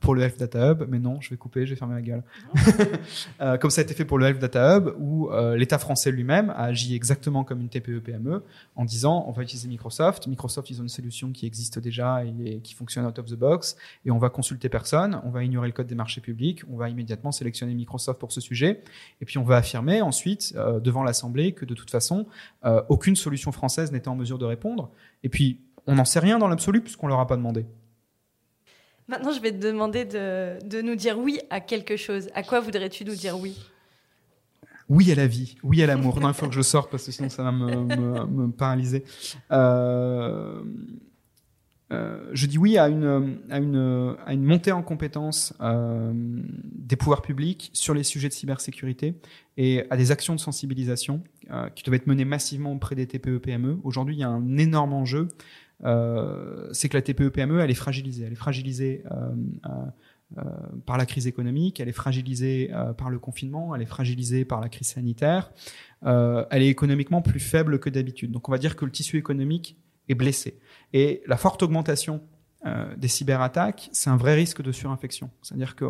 pour 0.00 0.14
le 0.14 0.22
Health 0.22 0.38
Data 0.38 0.70
Hub. 0.70 0.84
Mais 0.88 0.98
non, 0.98 1.20
je 1.20 1.30
vais 1.30 1.36
couper, 1.36 1.66
je 1.66 1.70
vais 1.70 1.76
fermer 1.76 1.94
ma 1.94 2.02
gueule. 2.02 2.22
euh, 3.40 3.58
comme 3.58 3.70
ça 3.70 3.80
a 3.80 3.84
été 3.84 3.94
fait 3.94 4.04
pour 4.04 4.18
le 4.18 4.26
Health 4.26 4.38
Data 4.38 4.76
Hub, 4.76 4.94
où 4.98 5.30
euh, 5.30 5.56
l'État 5.56 5.78
français 5.78 6.10
lui-même 6.10 6.50
a 6.50 6.64
agi 6.64 6.94
exactement 6.94 7.44
comme 7.44 7.60
une 7.60 7.68
TPE-PME 7.68 8.42
en 8.76 8.84
disant 8.84 9.24
on 9.28 9.32
va 9.32 9.42
utiliser 9.42 9.68
Microsoft. 9.68 10.26
Microsoft, 10.26 10.70
ils 10.70 10.80
ont 10.80 10.84
une 10.84 10.88
solution 10.88 11.30
qui 11.32 11.46
existe 11.46 11.78
déjà 11.78 12.24
et, 12.24 12.60
qui 12.60 12.74
fonctionne 12.74 13.06
out 13.06 13.18
of 13.18 13.26
the 13.26 13.36
box, 13.36 13.76
et 14.04 14.10
on 14.10 14.18
va 14.18 14.30
consulter 14.30 14.68
personne, 14.68 15.20
on 15.24 15.30
va 15.30 15.44
ignorer 15.44 15.68
le 15.68 15.72
code 15.72 15.86
des 15.86 15.94
marchés 15.94 16.20
publics, 16.20 16.62
on 16.72 16.76
va 16.76 16.88
immédiatement 16.88 17.32
sélectionner 17.32 17.74
Microsoft 17.74 18.18
pour 18.18 18.32
ce 18.32 18.40
sujet, 18.40 18.82
et 19.20 19.24
puis 19.24 19.38
on 19.38 19.44
va 19.44 19.56
affirmer 19.56 20.00
ensuite 20.00 20.54
devant 20.82 21.02
l'Assemblée 21.02 21.52
que 21.52 21.64
de 21.64 21.74
toute 21.74 21.90
façon, 21.90 22.26
aucune 22.88 23.16
solution 23.16 23.52
française 23.54 23.92
n'était 23.92 24.08
en 24.08 24.16
mesure 24.16 24.38
de 24.38 24.44
répondre. 24.44 24.90
Et 25.22 25.28
puis, 25.28 25.60
on 25.86 25.94
n'en 25.94 26.04
sait 26.04 26.20
rien 26.20 26.38
dans 26.38 26.48
l'absolu 26.48 26.80
puisqu'on 26.80 27.06
leur 27.06 27.20
a 27.20 27.26
pas 27.26 27.36
demandé. 27.36 27.66
Maintenant, 29.06 29.32
je 29.32 29.40
vais 29.40 29.52
te 29.52 29.58
demander 29.58 30.04
de, 30.04 30.58
de 30.66 30.80
nous 30.80 30.96
dire 30.96 31.18
oui 31.18 31.38
à 31.50 31.60
quelque 31.60 31.96
chose. 31.96 32.28
À 32.34 32.42
quoi 32.42 32.60
voudrais-tu 32.60 33.04
nous 33.04 33.14
dire 33.14 33.38
oui? 33.38 33.58
Oui 34.88 35.10
à 35.12 35.14
la 35.14 35.26
vie, 35.26 35.56
oui 35.62 35.82
à 35.82 35.86
l'amour. 35.86 36.20
Non, 36.20 36.28
il 36.28 36.34
faut 36.34 36.46
que 36.46 36.54
je 36.54 36.62
sorte 36.62 36.90
parce 36.90 37.04
que 37.06 37.12
sinon 37.12 37.30
ça 37.30 37.42
va 37.42 37.52
me, 37.52 37.84
me, 37.84 38.26
me 38.26 38.52
paralyser. 38.52 39.04
Euh, 39.50 40.62
euh, 41.92 42.30
je 42.32 42.46
dis 42.46 42.56
oui 42.56 42.78
à 42.78 42.88
une, 42.88 44.16
montée 44.38 44.72
en 44.72 44.82
compétences 44.82 45.54
euh, 45.60 46.12
des 46.14 46.96
pouvoirs 46.96 47.22
publics 47.22 47.70
sur 47.74 47.92
les 47.92 48.02
sujets 48.02 48.28
de 48.28 48.32
cybersécurité 48.32 49.14
et 49.58 49.84
à 49.90 49.96
des 49.96 50.10
actions 50.10 50.34
de 50.34 50.40
sensibilisation 50.40 51.22
euh, 51.50 51.68
qui 51.70 51.84
doivent 51.84 51.96
être 51.96 52.06
menées 52.06 52.24
massivement 52.24 52.72
auprès 52.72 52.94
des 52.94 53.06
TPE-PME. 53.06 53.80
Aujourd'hui, 53.84 54.16
il 54.16 54.20
y 54.20 54.24
a 54.24 54.28
un 54.28 54.56
énorme 54.56 54.94
enjeu, 54.94 55.28
c'est 56.72 56.88
que 56.88 56.96
la 56.96 57.02
TPE-PME, 57.02 57.60
elle 57.60 57.70
est 57.70 57.74
fragilisée. 57.74 58.24
Elle 58.24 58.32
est 58.32 58.36
fragilisée 58.36 59.04
par 60.86 60.96
la 60.96 61.04
crise 61.04 61.26
économique, 61.26 61.78
elle 61.78 61.88
est 61.90 61.92
fragilisée 61.92 62.70
par 62.96 63.10
le 63.10 63.18
confinement, 63.18 63.74
elle 63.74 63.82
est 63.82 63.86
fragilisée 63.86 64.46
par 64.46 64.62
la 64.62 64.70
crise 64.70 64.88
sanitaire, 64.88 65.52
elle 66.02 66.62
est 66.62 66.68
économiquement 66.68 67.20
plus 67.20 67.40
faible 67.40 67.80
que 67.80 67.90
d'habitude. 67.90 68.30
Donc 68.30 68.48
on 68.48 68.52
va 68.52 68.56
dire 68.56 68.76
que 68.76 68.86
le 68.86 68.90
tissu 68.90 69.18
économique 69.18 69.76
blessé. 70.12 70.58
Et 70.92 71.22
la 71.26 71.38
forte 71.38 71.62
augmentation 71.62 72.20
euh, 72.66 72.94
des 72.96 73.08
cyberattaques, 73.08 73.88
c'est 73.92 74.10
un 74.10 74.16
vrai 74.16 74.34
risque 74.34 74.62
de 74.62 74.72
surinfection. 74.72 75.30
C'est-à-dire 75.42 75.76
que 75.76 75.86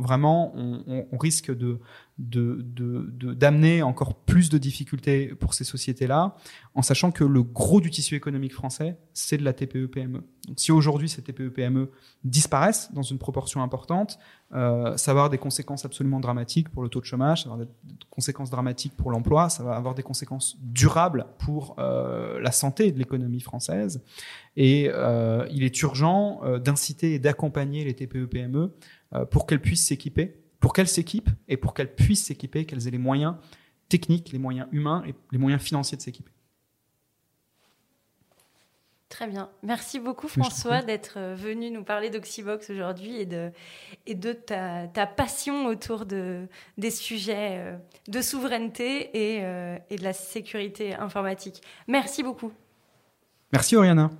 vraiment, 0.00 0.54
on, 0.56 1.18
risque 1.18 1.54
de 1.54 1.78
de, 2.18 2.64
de, 2.64 3.82
encore 3.82 4.14
plus 4.14 4.48
de 4.48 4.58
difficultés 4.58 5.28
pour 5.28 5.54
ces 5.54 5.64
sociétés-là, 5.64 6.34
en 6.74 6.82
sachant 6.82 7.10
que 7.10 7.24
le 7.24 7.42
gros 7.42 7.80
du 7.80 7.90
tissu 7.90 8.16
économique 8.16 8.52
français, 8.52 8.98
c'est 9.12 9.36
de 9.36 9.44
la 9.44 9.52
TPE-PME. 9.52 10.22
Donc 10.48 10.58
si 10.58 10.72
aujourd'hui 10.72 11.08
ces 11.08 11.22
TPE-PME 11.22 11.90
disparaissent 12.24 12.92
dans 12.92 13.02
une 13.02 13.18
proportion 13.18 13.62
importante, 13.62 14.18
euh, 14.52 14.96
ça 14.96 15.12
va 15.12 15.20
avoir 15.20 15.30
des 15.30 15.38
conséquences 15.38 15.84
absolument 15.84 16.20
dramatiques 16.20 16.70
pour 16.70 16.82
le 16.82 16.88
taux 16.88 17.00
de 17.00 17.04
chômage, 17.04 17.42
ça 17.42 17.50
va 17.50 17.54
avoir 17.54 17.66
des 17.66 17.72
conséquences 18.10 18.50
dramatiques 18.50 18.96
pour 18.96 19.10
l'emploi, 19.10 19.48
ça 19.48 19.62
va 19.62 19.76
avoir 19.76 19.94
des 19.94 20.02
conséquences 20.02 20.56
durables 20.60 21.26
pour 21.38 21.76
euh, 21.78 22.40
la 22.40 22.50
santé 22.50 22.90
de 22.92 22.98
l'économie 22.98 23.40
française. 23.40 24.02
Et 24.56 24.90
euh, 24.92 25.46
il 25.52 25.62
est 25.62 25.82
urgent 25.82 26.40
euh, 26.42 26.58
d'inciter 26.58 27.14
et 27.14 27.18
d'accompagner 27.18 27.84
les 27.84 27.94
TPE-PME 27.94 28.72
euh, 29.14 29.24
pour 29.24 29.46
qu'elles 29.46 29.60
puissent 29.60 29.86
s'équiper, 29.86 30.34
pour 30.60 30.72
qu'elles 30.72 30.88
s'équipent 30.88 31.30
et 31.48 31.56
pour 31.56 31.74
qu'elles 31.74 31.94
puissent 31.94 32.24
s'équiper, 32.24 32.64
qu'elles 32.64 32.86
aient 32.88 32.92
les 32.92 32.98
moyens 32.98 33.36
techniques, 33.88 34.32
les 34.32 34.38
moyens 34.38 34.68
humains 34.72 35.02
et 35.06 35.14
les 35.32 35.38
moyens 35.38 35.62
financiers 35.62 35.96
de 35.96 36.02
s'équiper. 36.02 36.32
Très 39.08 39.26
bien. 39.26 39.48
Merci 39.62 40.00
beaucoup 40.00 40.28
François 40.28 40.82
d'être 40.82 41.14
euh, 41.16 41.34
venu 41.34 41.70
nous 41.70 41.82
parler 41.82 42.10
d'Oxybox 42.10 42.68
aujourd'hui 42.68 43.16
et 43.16 43.24
de, 43.24 43.50
et 44.06 44.14
de 44.14 44.32
ta, 44.34 44.86
ta 44.86 45.06
passion 45.06 45.64
autour 45.66 46.04
de, 46.04 46.46
des 46.76 46.90
sujets 46.90 47.56
euh, 47.58 47.76
de 48.06 48.20
souveraineté 48.20 49.36
et, 49.36 49.44
euh, 49.44 49.78
et 49.88 49.96
de 49.96 50.04
la 50.04 50.12
sécurité 50.12 50.94
informatique. 50.94 51.62
Merci 51.86 52.22
beaucoup. 52.22 52.52
Merci 53.50 53.76
Oriana. 53.76 54.10